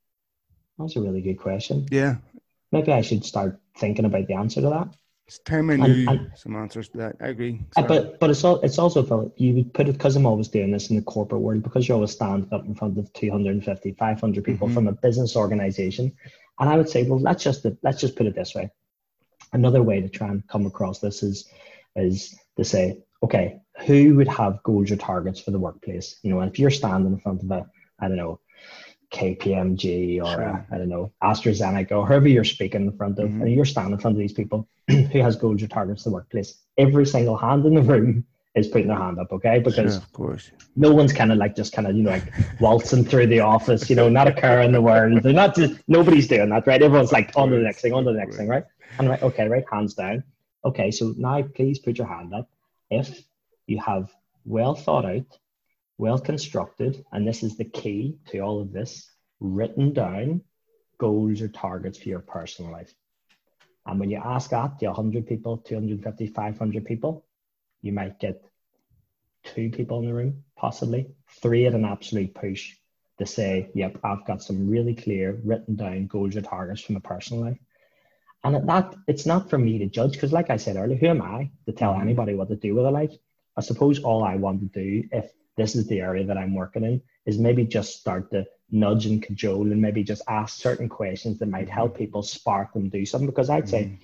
[0.79, 1.87] "That's a really good question.
[1.91, 2.17] Yeah,
[2.71, 4.89] Maybe I should start thinking about the answer to that."
[5.35, 7.16] It's time I And- knew some answers to that.
[7.21, 7.61] I agree.
[7.75, 10.71] But but it's all it's also Philip, you would put it because I'm always doing
[10.71, 14.45] this in the corporate world because you're always standing up in front of 250, 500
[14.45, 14.75] people Mhm.
[14.75, 16.12] from a business organization,
[16.61, 18.71] and I would say, well, let's just let's just put it this way.
[19.55, 21.49] Another way to try and come across this is
[21.97, 26.18] is to say, okay, who would have goals or targets for the workplace?
[26.23, 27.66] You know, and if you're standing in front of a,
[27.99, 28.40] I don't know,
[29.12, 30.66] KPMG or Sure.
[30.70, 33.42] I don't know, AstraZeneca or whoever you're speaking in front of, Mhm.
[33.42, 36.14] and you're standing in front of these people who has goals or targets in the
[36.14, 36.59] workplace.
[36.79, 39.59] Every single hand in the room is putting their hand up, okay?
[39.61, 40.51] Because Sure, of course.
[40.77, 43.88] no one's kind of like just kind of you know like waltzing through the office
[43.90, 46.83] you know not a care in the world they're not just nobody's doing that right
[46.83, 48.64] everyone's like on to the next thing on to the next thing right
[48.98, 50.22] and right okay right hands down
[50.64, 52.48] okay so now please put your hand up
[52.90, 53.22] if
[53.66, 54.11] you have
[54.46, 55.27] well thought out
[55.99, 60.43] well constructed and this is the key to all of this written down
[60.99, 62.93] goals or targets for your personal life
[63.87, 67.25] and when you ask that to 100 people 250 500 people
[67.83, 68.43] you might get
[69.45, 71.09] two people in the room, possibly
[71.41, 72.77] three at an absolute push
[73.19, 77.01] to say, yep, I've got some really clear written down goals or targets for my
[77.01, 77.59] personal life.
[78.45, 81.07] And at that, it's not for me to judge because, like I said earlier, who
[81.07, 83.13] am I to tell anybody what to do with their life?
[83.57, 86.85] I suppose all I want to do, if this is the area that I'm working
[86.85, 91.38] in, is maybe just start to nudge and cajole and maybe just ask certain questions
[91.38, 93.29] that might help people spark them do something.
[93.29, 93.99] Because I'd say, Mhm.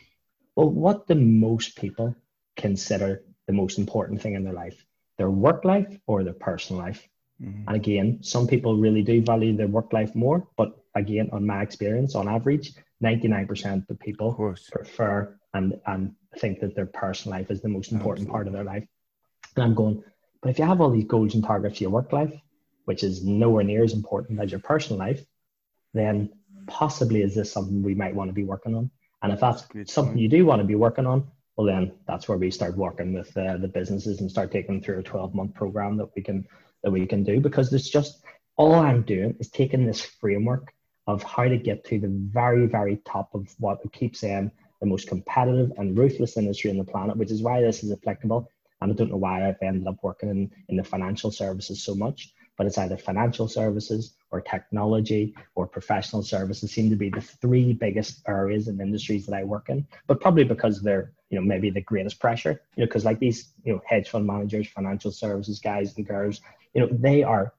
[0.57, 2.15] well, what do most people
[2.57, 4.85] consider the most important thing in their life?
[5.17, 7.09] Their work life or their personal life?
[7.43, 7.65] Mm-hmm.
[7.69, 11.63] And again, some people really do value their work life more, but again, on my
[11.63, 17.51] experience, on average, 99% of people of prefer and, and think that their personal life
[17.51, 18.33] is the most important Absolutely.
[18.33, 18.87] part of their life.
[19.55, 20.03] And I'm going,
[20.43, 22.33] but if you have all these goals and targets for your work life,
[22.85, 25.25] which is nowhere near as important as your personal life,
[25.95, 26.31] then
[26.67, 28.91] possibly is this something we might want to be working on?
[29.23, 30.21] And if that's something point.
[30.21, 33.37] you do want to be working on, well, then that's where we start working with
[33.37, 36.47] uh, the businesses and start taking them through a 12 month program that we can
[36.85, 38.23] that we can do because it's just
[38.57, 40.73] all I'm doing is taking this framework
[41.09, 44.87] of how to get to the very, very top of what we keep saying the
[44.87, 48.49] most competitive and ruthless industry on the planet, which is why this is applicable.
[48.81, 51.95] And I don't know why I've ended up working in, in the financial services so
[51.95, 57.21] much, but it's either financial services or technology or professional services seem to be the
[57.21, 61.47] three biggest areas and industries that I work in, but probably because they're, you know,
[61.47, 65.13] maybe the greatest pressure, you know, because like these, you know, hedge fund managers, financial
[65.13, 66.41] services guys and girls,
[66.75, 67.55] you know, they are,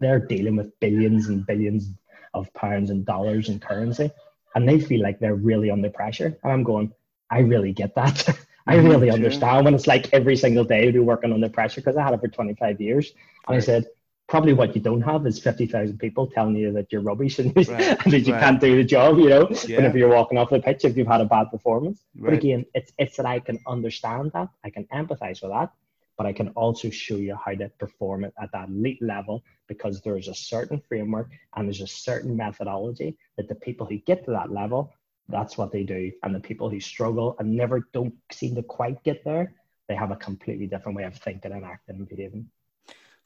[0.00, 1.90] they're dealing with billions and billions
[2.34, 4.10] of pounds and dollars in currency,
[4.54, 6.38] and they feel like they're really under pressure.
[6.42, 6.92] And I'm going,
[7.30, 8.28] I really get that.
[8.66, 11.96] I mm-hmm, really understand when it's like every single day be working under pressure because
[11.96, 13.12] I had it for 25 years.
[13.48, 13.56] And right.
[13.56, 13.86] I said,
[14.28, 17.68] probably what you don't have is 50,000 people telling you that you're rubbish and, right.
[17.68, 18.40] and that you right.
[18.40, 19.76] can't do the job, you know, yeah.
[19.76, 22.00] whenever you're walking off the pitch if you've had a bad performance.
[22.14, 25.72] But again, it's, it's that I can understand that, I can empathize with that,
[26.16, 30.00] but I can also show you how to perform it at that elite level because
[30.00, 34.30] there's a certain framework and there's a certain methodology that the people who get to
[34.30, 34.92] that level,
[35.28, 36.12] that's what they do.
[36.22, 39.54] And the people who struggle and never don't seem to quite get there,
[39.88, 42.48] they have a completely different way of thinking and acting and behaving.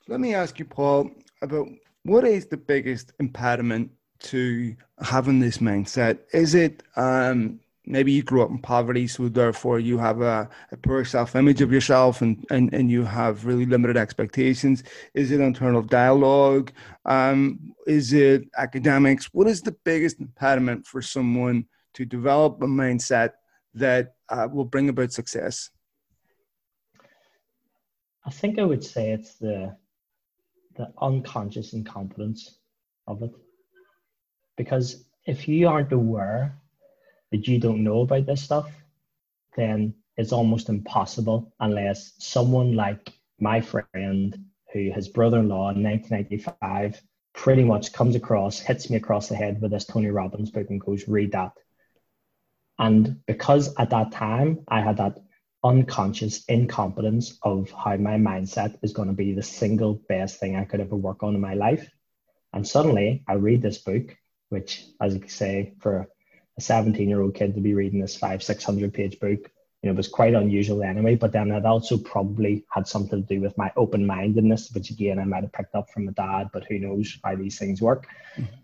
[0.08, 1.10] Let me ask you, Paul,
[1.42, 1.68] about
[2.04, 6.20] what is the biggest impediment to having this mindset?
[6.32, 10.76] Is it um, maybe you grew up in poverty, so therefore you have a, a
[10.76, 14.84] poor self image of yourself and, and, and you have really limited expectations?
[15.14, 16.72] Is it internal dialogue?
[17.04, 19.26] Um, is it academics?
[19.32, 23.32] What is the biggest impediment for someone to develop a mindset
[23.74, 25.70] that uh, will bring about success?
[28.24, 29.76] I think I would say it's the
[30.76, 32.58] the unconscious incompetence
[33.06, 33.30] of it.
[34.56, 36.54] Because if you aren't aware
[37.32, 38.70] that you don't know about this stuff,
[39.56, 44.38] then it's almost impossible unless someone like my friend,
[44.72, 47.00] who his brother in law in 1995
[47.34, 50.80] pretty much comes across, hits me across the head with this Tony Robbins book and
[50.80, 51.52] goes, read that.
[52.78, 55.18] And because at that time I had that
[55.64, 60.64] unconscious incompetence of how my mindset is going to be the single best thing I
[60.64, 61.90] could ever work on in my life.
[62.52, 64.16] And suddenly I read this book,
[64.50, 66.08] which, as you say, for
[66.56, 69.40] a 17 year old kid to be reading this five, 600 page book,
[69.82, 71.16] you know, it was quite unusual anyway.
[71.16, 75.18] But then it also probably had something to do with my open mindedness, which again,
[75.18, 78.06] I might have picked up from my dad, but who knows how these things work.
[78.36, 78.54] Mm-hmm.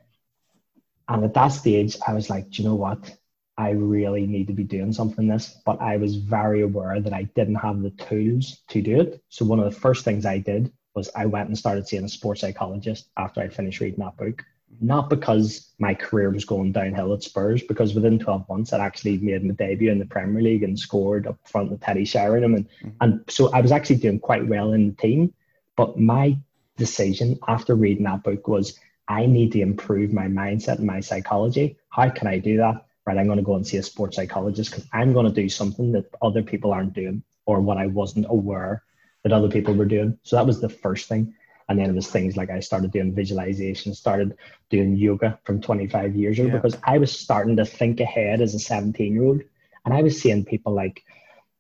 [1.08, 3.16] And at that stage, I was like, do you know what?
[3.58, 7.24] I really need to be doing something this, but I was very aware that I
[7.34, 9.22] didn't have the tools to do it.
[9.28, 12.08] So one of the first things I did was I went and started seeing a
[12.08, 14.44] sports psychologist after I finished reading that book
[14.80, 19.18] not because my career was going downhill at Spurs, because within 12 months I'd actually
[19.18, 22.54] made my debut in the Premier League and scored up front with Teddy Sheringham.
[22.54, 22.88] And, mm-hmm.
[23.00, 25.34] and so I was actually doing quite well in the team.
[25.76, 26.36] But my
[26.76, 31.76] decision after reading that book was I need to improve my mindset and my psychology.
[31.90, 32.86] How can I do that?
[33.04, 35.48] Right, I'm going to go and see a sports psychologist because I'm going to do
[35.48, 38.84] something that other people aren't doing or what I wasn't aware
[39.22, 40.18] that other people were doing.
[40.22, 41.34] So that was the first thing.
[41.68, 44.36] And then it was things like I started doing visualization, started
[44.68, 46.54] doing yoga from 25 years ago yeah.
[46.54, 49.42] because I was starting to think ahead as a 17 year old.
[49.84, 51.02] And I was seeing people like,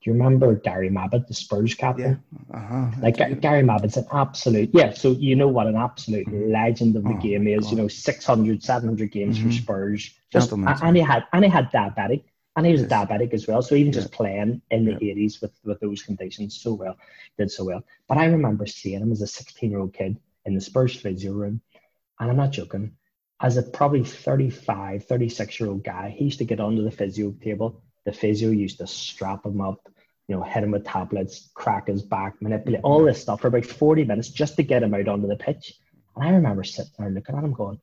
[0.02, 2.22] do you remember Gary Mabbutt, the Spurs captain?
[2.50, 2.56] Yeah.
[2.56, 2.90] Uh-huh.
[3.00, 4.92] Like Gary Mabbutt's an absolute, yeah.
[4.92, 6.50] So you know what an absolute mm-hmm.
[6.50, 7.64] legend of the oh, game is.
[7.64, 7.70] God.
[7.70, 9.48] You know, 600, 700 games mm-hmm.
[9.48, 10.10] for Spurs.
[10.32, 12.24] Just, and he had and he had diabetic
[12.56, 12.90] and he was yes.
[12.90, 13.62] diabetic as well.
[13.62, 14.00] So even yeah.
[14.00, 15.14] just playing in the yeah.
[15.14, 16.96] 80s with, with those conditions so well,
[17.38, 17.84] did so well.
[18.08, 21.32] But I remember seeing him as a 16 year old kid in the Spurs physio
[21.32, 21.60] room.
[22.20, 22.96] And I'm not joking.
[23.40, 27.32] As a probably 35, 36 year old guy, he used to get onto the physio
[27.42, 27.82] table.
[28.04, 29.88] The physio used to strap him up,
[30.32, 33.66] you know, hit him with tablets, crack his back, manipulate all this stuff for about
[33.66, 35.74] 40 minutes just to get him out onto the pitch.
[36.16, 37.78] And I remember sitting there looking at him going,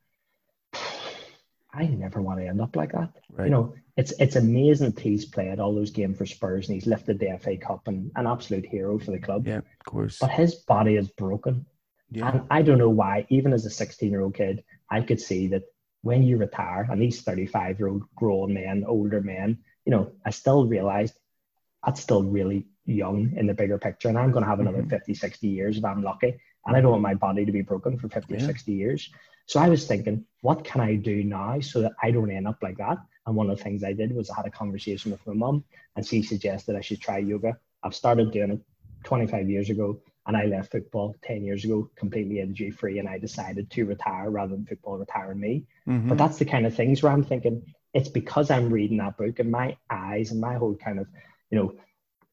[1.71, 3.11] I never want to end up like that.
[3.31, 3.45] Right.
[3.45, 6.87] You know, it's it's amazing that he's played all those games for Spurs and he's
[6.87, 9.45] lifted the FA Cup and an absolute hero for the club.
[9.45, 10.17] Yeah, of course.
[10.17, 11.67] But his body is broken.
[12.09, 12.31] Yeah.
[12.31, 15.49] And I don't know why, even as a 16 year old kid, I could see
[15.49, 15.65] that
[16.01, 20.31] when you retire, and these 35 year old grown men, older men, you know, I
[20.31, 21.18] still realized
[21.85, 24.09] that's still really young in the bigger picture.
[24.09, 24.89] And I'm going to have another mm-hmm.
[24.89, 26.39] 50, 60 years if I'm lucky.
[26.65, 28.43] And I don't want my body to be broken for 50 yeah.
[28.43, 29.09] or 60 years.
[29.45, 32.57] So I was thinking, what can I do now so that I don't end up
[32.61, 32.97] like that?
[33.25, 35.63] And one of the things I did was I had a conversation with my mum
[35.95, 37.57] and she suggested I should try yoga.
[37.81, 38.61] I've started doing it
[39.05, 43.17] 25 years ago and I left football 10 years ago completely injury free and I
[43.17, 45.65] decided to retire rather than football retiring me.
[45.87, 46.09] Mm-hmm.
[46.09, 47.63] But that's the kind of things where I'm thinking
[47.93, 51.07] it's because I'm reading that book and my eyes and my whole kind of,
[51.49, 51.73] you know,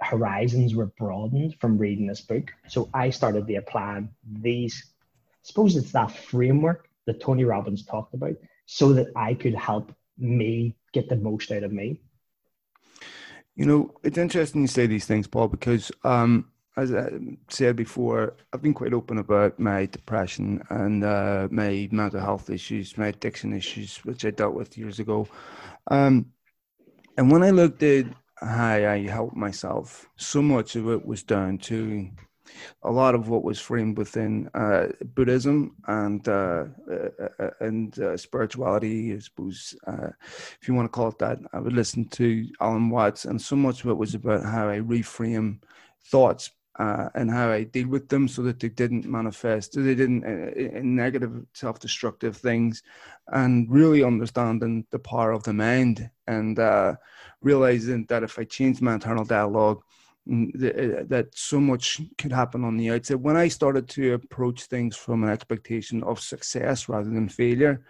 [0.00, 2.52] horizons were broadened from reading this book.
[2.68, 4.04] So I started to apply
[4.40, 8.34] these, I suppose it's that framework that Tony Robbins talked about
[8.66, 12.00] so that I could help me get the most out of me.
[13.54, 17.08] You know, it's interesting you say these things, Paul, because um, as I
[17.48, 22.98] said before, I've been quite open about my depression and uh, my mental health issues,
[22.98, 25.26] my addiction issues, which I dealt with years ago.
[25.86, 26.32] Um,
[27.16, 28.06] and when I looked at
[28.40, 32.10] how I helped myself, so much of it was down to
[32.82, 38.16] a lot of what was framed within uh, Buddhism and uh, uh, uh and uh,
[38.16, 40.10] spirituality, I suppose, uh,
[40.60, 41.38] if you want to call it that.
[41.52, 44.78] I would listen to Alan Watts, and so much of it was about how I
[44.78, 45.58] reframe
[46.04, 50.24] thoughts uh, and how I deal with them so that they didn't manifest, they didn't
[50.24, 52.82] uh, in negative, self-destructive things,
[53.28, 56.94] and really understanding the power of the mind and uh,
[57.40, 59.82] realizing that if I change my internal dialogue,
[60.28, 63.16] mm, uh, that so much could happen on the outside.
[63.16, 67.84] When I started to approach things from an expectation of success rather than failure,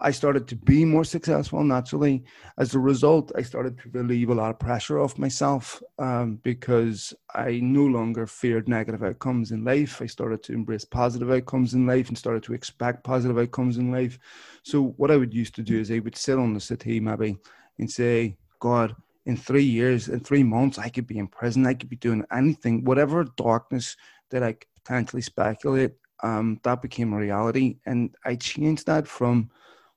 [0.00, 2.24] I started to be more successful naturally.
[2.58, 7.14] As a result, I started to relieve a lot of pressure off myself um, because
[7.34, 10.02] I no longer feared negative outcomes in life.
[10.02, 13.92] I started to embrace positive outcomes in life and started to expect positive outcomes in
[13.92, 14.18] life.
[14.62, 17.36] So, what I would used to do is I would sit on the settee maybe
[17.78, 21.66] and say, God, in three years, in three months, I could be in prison.
[21.66, 23.96] I could be doing anything, whatever darkness
[24.30, 25.92] that I potentially speculate.
[26.24, 27.78] Um, that became a reality.
[27.86, 29.50] And I changed that from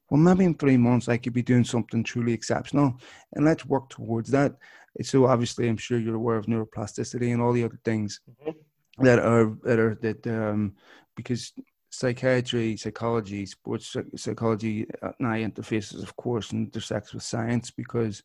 [0.10, 2.99] well, maybe in three months I could be doing something truly exceptional,
[3.34, 4.56] and let's work towards that.
[5.01, 9.03] So obviously, I'm sure you're aware of neuroplasticity and all the other things mm-hmm.
[9.03, 10.76] that are that are that um,
[11.16, 11.53] because
[11.89, 18.22] psychiatry, psychology, sports psychology uh, now interfaces, of course, and intersects with science because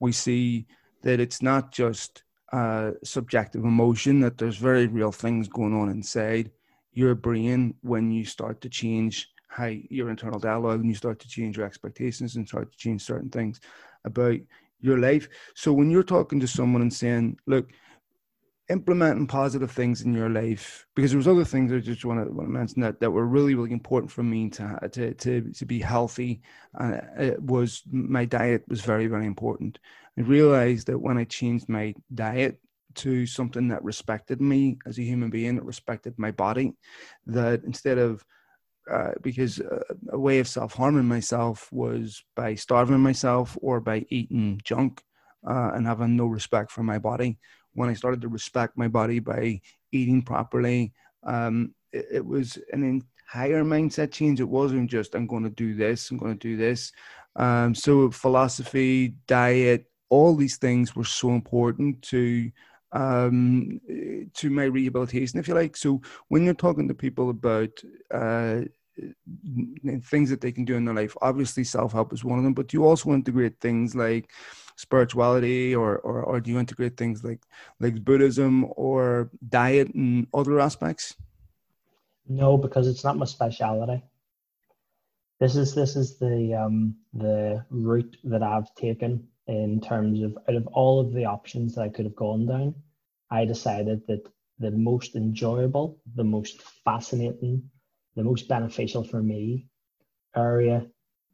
[0.00, 0.66] we see
[1.02, 2.22] that it's not just
[2.52, 6.50] uh, subjective emotion; that there's very real things going on inside
[6.92, 11.28] your brain when you start to change how your internal dialogue and you start to
[11.28, 13.60] change your expectations and start to change certain things
[14.04, 14.38] about
[14.80, 15.28] your life.
[15.54, 17.68] So when you're talking to someone and saying, look,
[18.68, 22.32] implementing positive things in your life, because there was other things I just want to,
[22.32, 25.66] want to mention that, that were really, really important for me to, to, to, to
[25.66, 26.42] be healthy.
[26.78, 29.78] Uh, it was my diet was very, very important.
[30.18, 32.60] I realized that when I changed my diet
[32.96, 36.74] to something that respected me as a human being, that respected my body,
[37.26, 38.24] that instead of
[38.90, 44.04] uh, because uh, a way of self harming myself was by starving myself or by
[44.08, 45.02] eating junk
[45.48, 47.38] uh, and having no respect for my body.
[47.74, 49.60] When I started to respect my body by
[49.92, 50.92] eating properly,
[51.24, 54.40] um, it, it, was an entire mindset change.
[54.40, 56.92] It wasn't just I'm going to do this, I'm going to do this.
[57.36, 62.50] Um, so philosophy, diet, all these things were so important to
[62.92, 63.78] um
[64.32, 67.68] to my rehabilitation if you like so when you're talking to people about
[68.14, 68.62] uh
[70.04, 71.16] things that they can do in their life.
[71.20, 74.30] Obviously, self help is one of them, but you also integrate things like
[74.76, 77.40] spirituality, or, or or do you integrate things like
[77.80, 81.16] like Buddhism or diet and other aspects?
[82.28, 84.02] No, because it's not my speciality.
[85.40, 90.56] This is this is the um, the route that I've taken in terms of out
[90.56, 92.74] of all of the options that I could have gone down.
[93.30, 94.28] I decided that
[94.58, 97.70] the most enjoyable, the most fascinating,
[98.18, 99.68] the most beneficial for me
[100.36, 100.84] area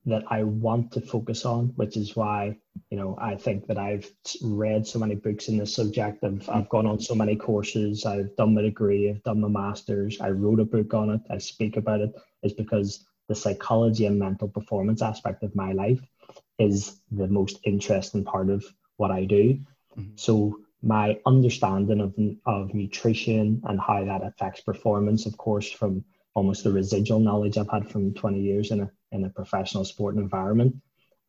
[0.04, 2.58] that I want to focus on, which is why,
[2.90, 4.06] you know, I think that I've
[4.42, 6.22] read so many books in this subject.
[6.22, 8.04] I've, I've gone on so many courses.
[8.04, 9.08] I've done my degree.
[9.08, 10.20] I've done my master's.
[10.20, 11.22] I wrote a book on it.
[11.30, 12.12] I speak about it.
[12.42, 16.02] Is because the psychology and mental performance aspect of my life
[16.58, 18.62] is the most interesting part of
[18.98, 19.58] what I do.
[19.96, 20.16] Mm-hmm.
[20.16, 22.14] So my understanding of,
[22.44, 26.04] of nutrition and how that affects performance, of course, from
[26.34, 30.16] almost the residual knowledge I've had from 20 years in a in a professional sport
[30.16, 30.76] environment.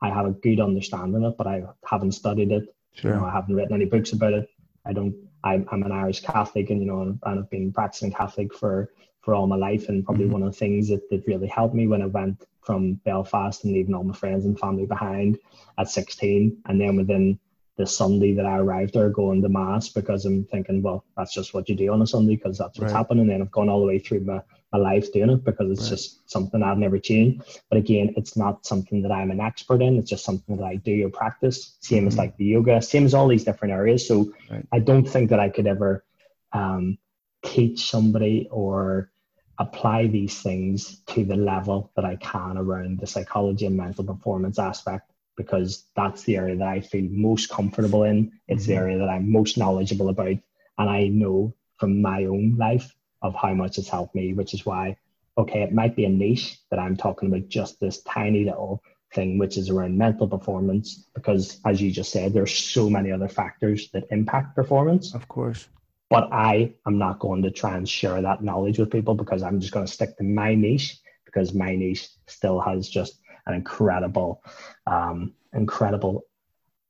[0.01, 2.75] I have a good understanding of it, but I haven't studied it.
[2.93, 3.13] Sure.
[3.13, 4.49] You know, I haven't written any books about it.
[4.85, 5.15] I don't.
[5.43, 8.91] I'm, I'm an Irish Catholic, and you know, and I've been practicing Catholic for
[9.21, 9.89] for all my life.
[9.89, 10.33] And probably mm-hmm.
[10.33, 13.73] one of the things that, that really helped me when I went from Belfast and
[13.73, 15.37] leaving all my friends and family behind
[15.77, 17.39] at 16, and then within
[17.77, 21.53] the Sunday that I arrived there going to mass because I'm thinking, well, that's just
[21.53, 22.97] what you do on a Sunday because that's what's right.
[22.97, 23.29] happening.
[23.29, 25.89] And I've gone all the way through my, my life doing it because it's right.
[25.89, 27.43] just something I've never changed.
[27.69, 29.97] But again, it's not something that I'm an expert in.
[29.97, 31.75] It's just something that I do or practice.
[31.81, 32.07] Same mm-hmm.
[32.07, 34.07] as like the yoga, same as all these different areas.
[34.07, 34.65] So right.
[34.71, 36.05] I don't think that I could ever
[36.53, 36.97] um,
[37.43, 39.11] teach somebody or
[39.57, 44.59] apply these things to the level that I can around the psychology and mental performance
[44.59, 48.31] aspect because that's the area that I feel most comfortable in.
[48.47, 48.71] It's mm-hmm.
[48.71, 50.37] the area that I'm most knowledgeable about.
[50.77, 54.65] And I know from my own life of how much it's helped me, which is
[54.65, 54.97] why,
[55.37, 58.81] okay, it might be a niche that I'm talking about just this tiny little
[59.13, 63.27] thing, which is around mental performance, because as you just said, there's so many other
[63.27, 65.13] factors that impact performance.
[65.13, 65.67] Of course.
[66.09, 69.59] But I am not going to try and share that knowledge with people because I'm
[69.59, 74.41] just going to stick to my niche because my niche still has just an incredible,
[74.87, 76.25] um, incredible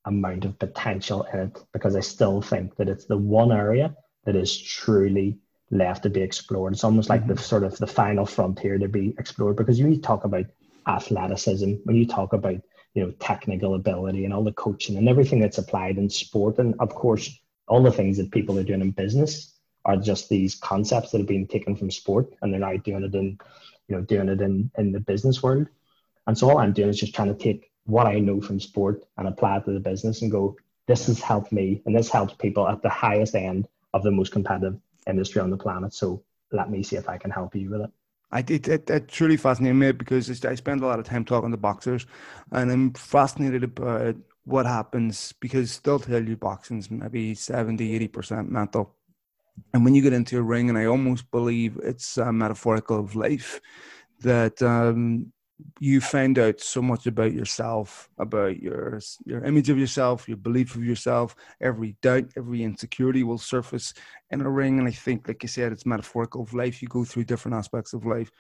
[0.05, 3.95] amount of potential in it because I still think that it's the one area
[4.25, 5.37] that is truly
[5.71, 6.73] left to be explored.
[6.73, 7.33] It's almost like mm-hmm.
[7.33, 10.45] the sort of the final frontier to be explored because when you talk about
[10.87, 12.61] athleticism, when you talk about
[12.93, 16.75] you know technical ability and all the coaching and everything that's applied in sport, and
[16.79, 17.37] of course
[17.67, 19.53] all the things that people are doing in business
[19.85, 23.13] are just these concepts that have been taken from sport and they're now doing it
[23.15, 23.37] in
[23.87, 25.67] you know doing it in in the business world
[26.28, 29.03] and so all I'm doing is just trying to take what I know from sport
[29.17, 30.57] and apply it to the business and go,
[30.88, 34.32] this has helped me and this helps people at the highest end of the most
[34.32, 35.93] competitive industry on the planet.
[35.93, 37.91] So let me see if I can help you with it.
[38.32, 41.51] I did it, it truly fascinated me because I spend a lot of time talking
[41.51, 42.05] to boxers
[42.51, 44.15] and I'm fascinated about
[44.45, 48.95] what happens because they'll tell you boxing's maybe 70, 80% mental.
[49.73, 53.15] And when you get into a ring, and I almost believe it's a metaphorical of
[53.15, 53.61] life,
[54.19, 55.32] that um,
[55.79, 60.75] you find out so much about yourself, about your your image of yourself, your belief
[60.75, 61.35] of yourself.
[61.61, 63.93] Every doubt, every insecurity will surface
[64.31, 64.79] in a ring.
[64.79, 66.81] And I think, like you said, it's metaphorical of life.
[66.81, 68.31] You go through different aspects of life,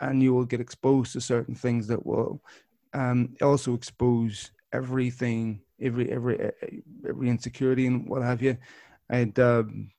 [0.00, 2.42] and you will get exposed to certain things that will
[2.94, 6.52] um, also expose everything, every every
[7.06, 8.56] every insecurity and what have you.
[9.10, 9.90] And um,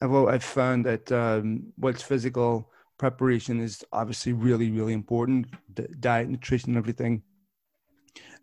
[0.00, 5.46] I've I've found that um, what's physical preparation is obviously really, really important.
[5.74, 7.22] The diet, nutrition, everything.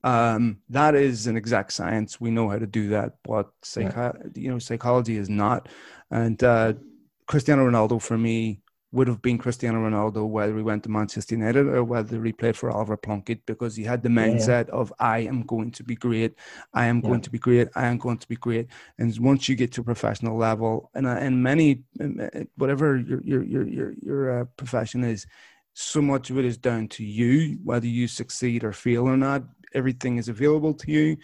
[0.03, 2.21] Um, that is an exact science.
[2.21, 4.29] We know how to do that, but psycho- yeah.
[4.35, 5.67] you know, psychology is not.
[6.09, 6.73] And uh,
[7.27, 8.61] Cristiano Ronaldo, for me,
[8.91, 12.57] would have been Cristiano Ronaldo whether he went to Manchester United or whether he played
[12.57, 14.73] for Oliver Plunkett because he had the mindset yeah.
[14.73, 16.35] of I am going to be great,
[16.73, 17.09] I am yeah.
[17.09, 18.67] going to be great, I am going to be great.
[18.97, 21.83] And once you get to a professional level, and and uh, many
[22.55, 25.27] whatever your your your your, your uh, profession is,
[25.73, 29.43] so much of it is down to you whether you succeed or fail or not.
[29.73, 31.17] Everything is available to you.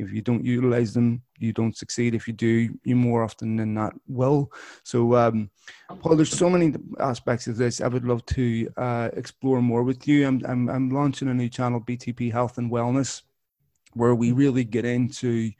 [0.00, 2.14] If you don't utilize them, you don't succeed.
[2.14, 4.52] If you do, you more often than not will.
[4.82, 5.50] So, um,
[6.00, 7.80] Paul, there's so many aspects of this.
[7.80, 10.26] I would love to uh, explore more with you.
[10.26, 13.22] I'm, I'm, I'm launching a new channel, BTP Health and Wellness,
[13.94, 15.50] where we really get into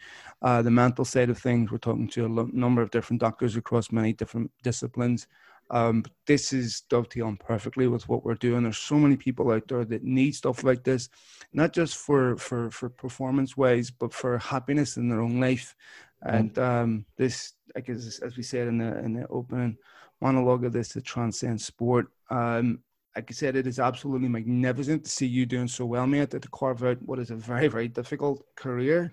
[0.43, 1.71] uh, the mental side of things.
[1.71, 5.27] We're talking to a number of different doctors across many different disciplines.
[5.71, 8.65] Um, this is dovetailing perfectly with what we're doing.
[8.65, 11.09] There's so many people out there that need stuff like this,
[11.53, 15.77] not just for for for performance ways, but for happiness in their own life.
[16.23, 19.79] And um, this, I guess, as we said in the in the opening
[20.21, 22.09] monologue of this, to transcend sport.
[22.31, 22.81] Um,
[23.17, 26.31] like I said, it is absolutely magnificent to see you doing so well, mate.
[26.31, 29.13] To carve out what is a very, very difficult career.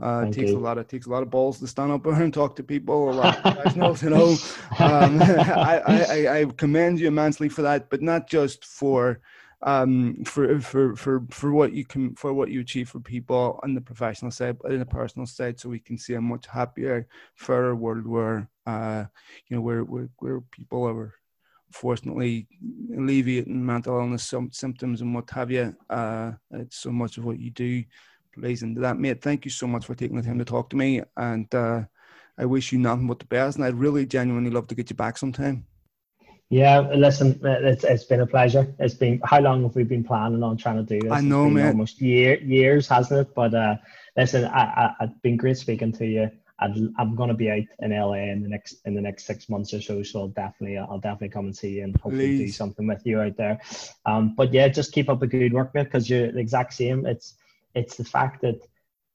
[0.00, 0.58] Uh, it takes you.
[0.58, 3.10] a lot of takes a lot of balls to stand up and talk to people.
[3.10, 4.36] A lot of professionals, you know.
[4.78, 9.20] Um, I, I, I commend you immensely for that, but not just for
[9.62, 13.74] um, for for for for what you can for what you achieve for people on
[13.74, 17.08] the professional side, but in the personal side, so we can see a much happier,
[17.34, 19.04] fairer world where uh,
[19.48, 21.14] you know where where, where people are
[21.72, 22.46] fortunately
[22.96, 25.74] alleviating mental illness symptoms and what have you.
[25.90, 27.84] Uh, it's so much of what you do
[28.40, 29.22] plays into that, mate.
[29.22, 31.82] Thank you so much for taking the time to talk to me, and uh,
[32.38, 33.56] I wish you nothing but the best.
[33.56, 35.66] And I'd really genuinely love to get you back sometime.
[36.50, 38.74] Yeah, listen, it's it's been a pleasure.
[38.78, 41.12] It's been how long have we been planning on trying to do this?
[41.12, 41.68] I know, man.
[41.68, 43.34] Almost year years, hasn't it?
[43.34, 43.76] But uh,
[44.16, 46.30] listen, I, I it's been great speaking to you.
[46.58, 49.50] i am going to be out in LA in the next in the next six
[49.50, 52.38] months or so, so I'll definitely I'll definitely come and see you and hopefully Please.
[52.38, 53.60] do something with you out there.
[54.06, 57.04] Um, but yeah, just keep up the good work, mate, because you're the exact same.
[57.04, 57.34] It's
[57.74, 58.66] it's the fact that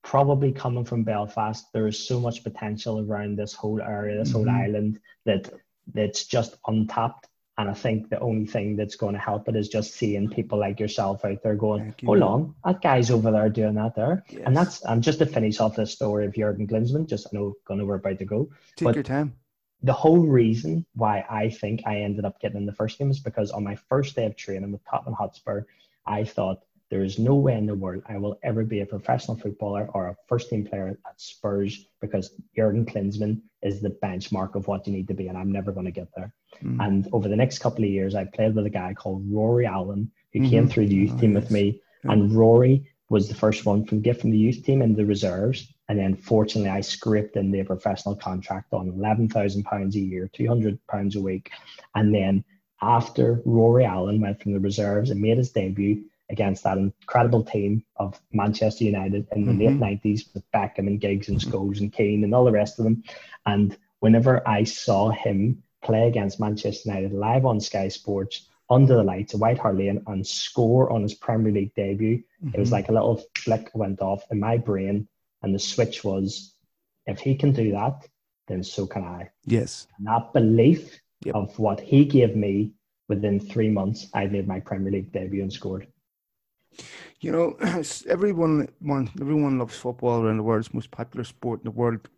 [0.04, 4.50] probably coming from Belfast, there is so much potential around this whole area, this mm-hmm.
[4.50, 5.52] whole island that
[5.94, 7.28] that's just untapped.
[7.58, 10.58] And I think the only thing that's going to help it is just seeing people
[10.58, 14.24] like yourself out there going, hold on, that guy's over there doing that there.
[14.28, 14.42] Yes.
[14.46, 17.54] And that's, and just to finish off the story of Jurgen Klinsmann, just I know,
[17.66, 18.50] gonna we're about to go.
[18.76, 19.36] Take but your time.
[19.84, 23.20] The whole reason why I think I ended up getting in the first game is
[23.20, 25.66] because on my first day of training with Tottenham Hotspur,
[26.08, 26.64] I thought
[26.94, 30.10] there is no way in the world I will ever be a professional footballer or
[30.10, 34.94] a first team player at Spurs because Jurgen Klinsmann is the benchmark of what you
[34.94, 36.32] need to be, and I'm never going to get there.
[36.62, 36.86] Mm.
[36.86, 40.12] And over the next couple of years, I played with a guy called Rory Allen
[40.34, 40.50] who mm-hmm.
[40.52, 41.42] came through the youth oh, team yes.
[41.42, 42.12] with me, yeah.
[42.12, 45.74] and Rory was the first one from get from the youth team in the reserves.
[45.90, 50.30] And then fortunately I scraped in the professional contract on eleven thousand pounds a year,
[50.32, 51.50] two hundred pounds a week.
[51.96, 52.44] And then
[52.84, 57.84] after Rory Allen went from the reserves and made his debut, against that incredible team
[57.98, 59.82] of Manchester United in the mm-hmm.
[59.82, 62.86] late 90s with Beckham and Giggs and Scholes and Keane and all the rest of
[62.86, 63.04] them.
[63.46, 69.04] And whenever I saw him play against Manchester United live on Sky Sports under the
[69.04, 72.50] lights of White Hart Lane and score on his Premier League debut, mm-hmm.
[72.54, 72.76] it was mm-hmm.
[72.76, 75.08] like a little flick went off in my brain.
[75.42, 76.56] And the switch was
[77.06, 78.08] if he can do that,
[78.48, 79.30] then so can I.
[79.46, 79.88] Yes.
[79.98, 81.36] And that belief yep.
[81.36, 82.72] of what he gave me
[83.10, 85.88] within three months, I made my Premier League debut and scored.
[87.20, 87.58] You know,
[88.08, 90.66] everyone one everyone loves football around the world.
[90.66, 92.10] It's most popular sport in the world.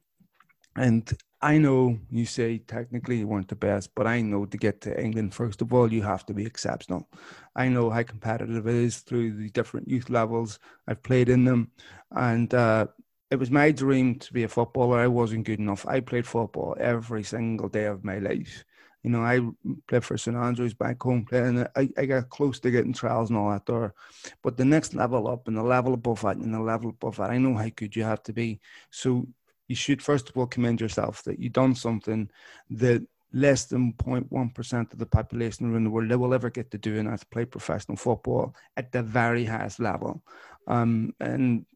[0.75, 1.09] And
[1.41, 5.01] I know you say technically you weren't the best, but I know to get to
[5.01, 7.07] England, first of all, you have to be exceptional.
[7.55, 10.59] I know how competitive it is through the different youth levels.
[10.87, 11.71] I've played in them.
[12.11, 12.87] And uh,
[13.31, 14.99] it was my dream to be a footballer.
[14.99, 15.85] I wasn't good enough.
[15.87, 18.65] I played football every single day of my life.
[19.05, 19.39] You know, I
[19.87, 23.37] played for St Andrews back home, and I, I got close to getting trials and
[23.37, 23.93] all that there.
[24.41, 27.29] But the next level up and the level above that and the level above that,
[27.29, 28.59] I know how good you have to be.
[28.89, 29.27] So
[29.67, 32.31] you should first of all commend yourself that you've done something
[32.71, 36.97] that less than 0.1% of the population around the world will ever get to do,
[36.97, 40.23] and that's play professional football at the very highest level.
[40.67, 41.67] Um, and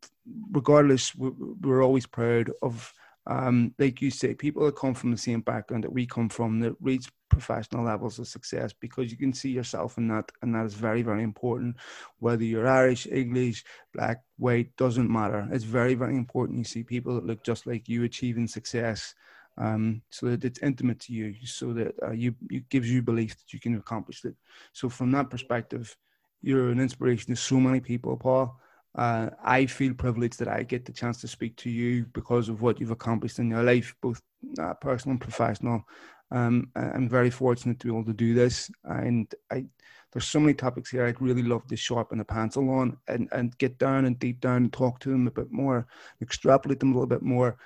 [0.51, 2.91] regardless, we're always proud of
[3.29, 6.59] um, like you say, people that come from the same background that we come from
[6.61, 10.65] that reach professional levels of success because you can see yourself in that, and that
[10.65, 11.75] is very, very important.
[12.17, 13.63] Whether you're Irish, English,
[13.93, 15.47] black, white, doesn't matter.
[15.51, 16.57] It's very, very important.
[16.57, 19.13] You see people that look just like you achieving success.
[19.59, 23.37] Um, so that it's intimate to you, so that uh, you it gives you belief
[23.37, 24.35] that you can accomplish it.
[24.71, 25.97] So from that perspective,
[26.41, 28.57] you're an inspiration to so many people, Paul.
[28.95, 32.61] Uh, I feel privileged that I get the chance to speak to you because of
[32.61, 34.21] what you've accomplished in your life, both
[34.59, 35.83] uh, personal and professional.
[36.31, 39.65] Um, I'm very fortunate to be able to do this, and I
[40.11, 43.57] there's so many topics here I'd really love to sharpen the pencil on and, and
[43.57, 45.87] get down and deep down and talk to them a bit more,
[46.21, 47.57] extrapolate them a little bit more.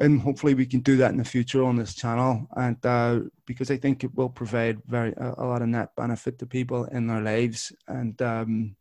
[0.00, 2.46] And hopefully we can do that in the future on this channel.
[2.56, 6.38] And uh, because I think it will provide very a, a, lot of net benefit
[6.38, 7.72] to people in their lives.
[7.88, 8.76] And um,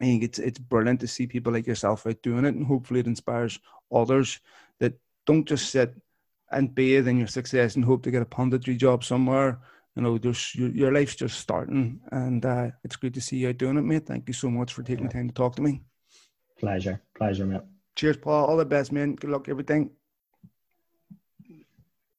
[0.00, 3.00] I think it's it's brilliant to see people like yourself out doing it, and hopefully
[3.00, 3.58] it inspires
[3.92, 4.40] others
[4.78, 4.94] that
[5.26, 5.94] don't just sit
[6.50, 9.58] and bathe in your success and hope to get a punditry job somewhere.
[9.96, 13.48] You know, there's your, your life's just starting, and uh, it's great to see you
[13.48, 14.06] out doing it, mate.
[14.06, 15.82] Thank you so much for taking the time to talk to me.
[16.58, 17.62] Pleasure, pleasure, mate.
[17.96, 18.46] Cheers, Paul.
[18.46, 19.16] All the best, man.
[19.16, 19.90] Good luck, everything.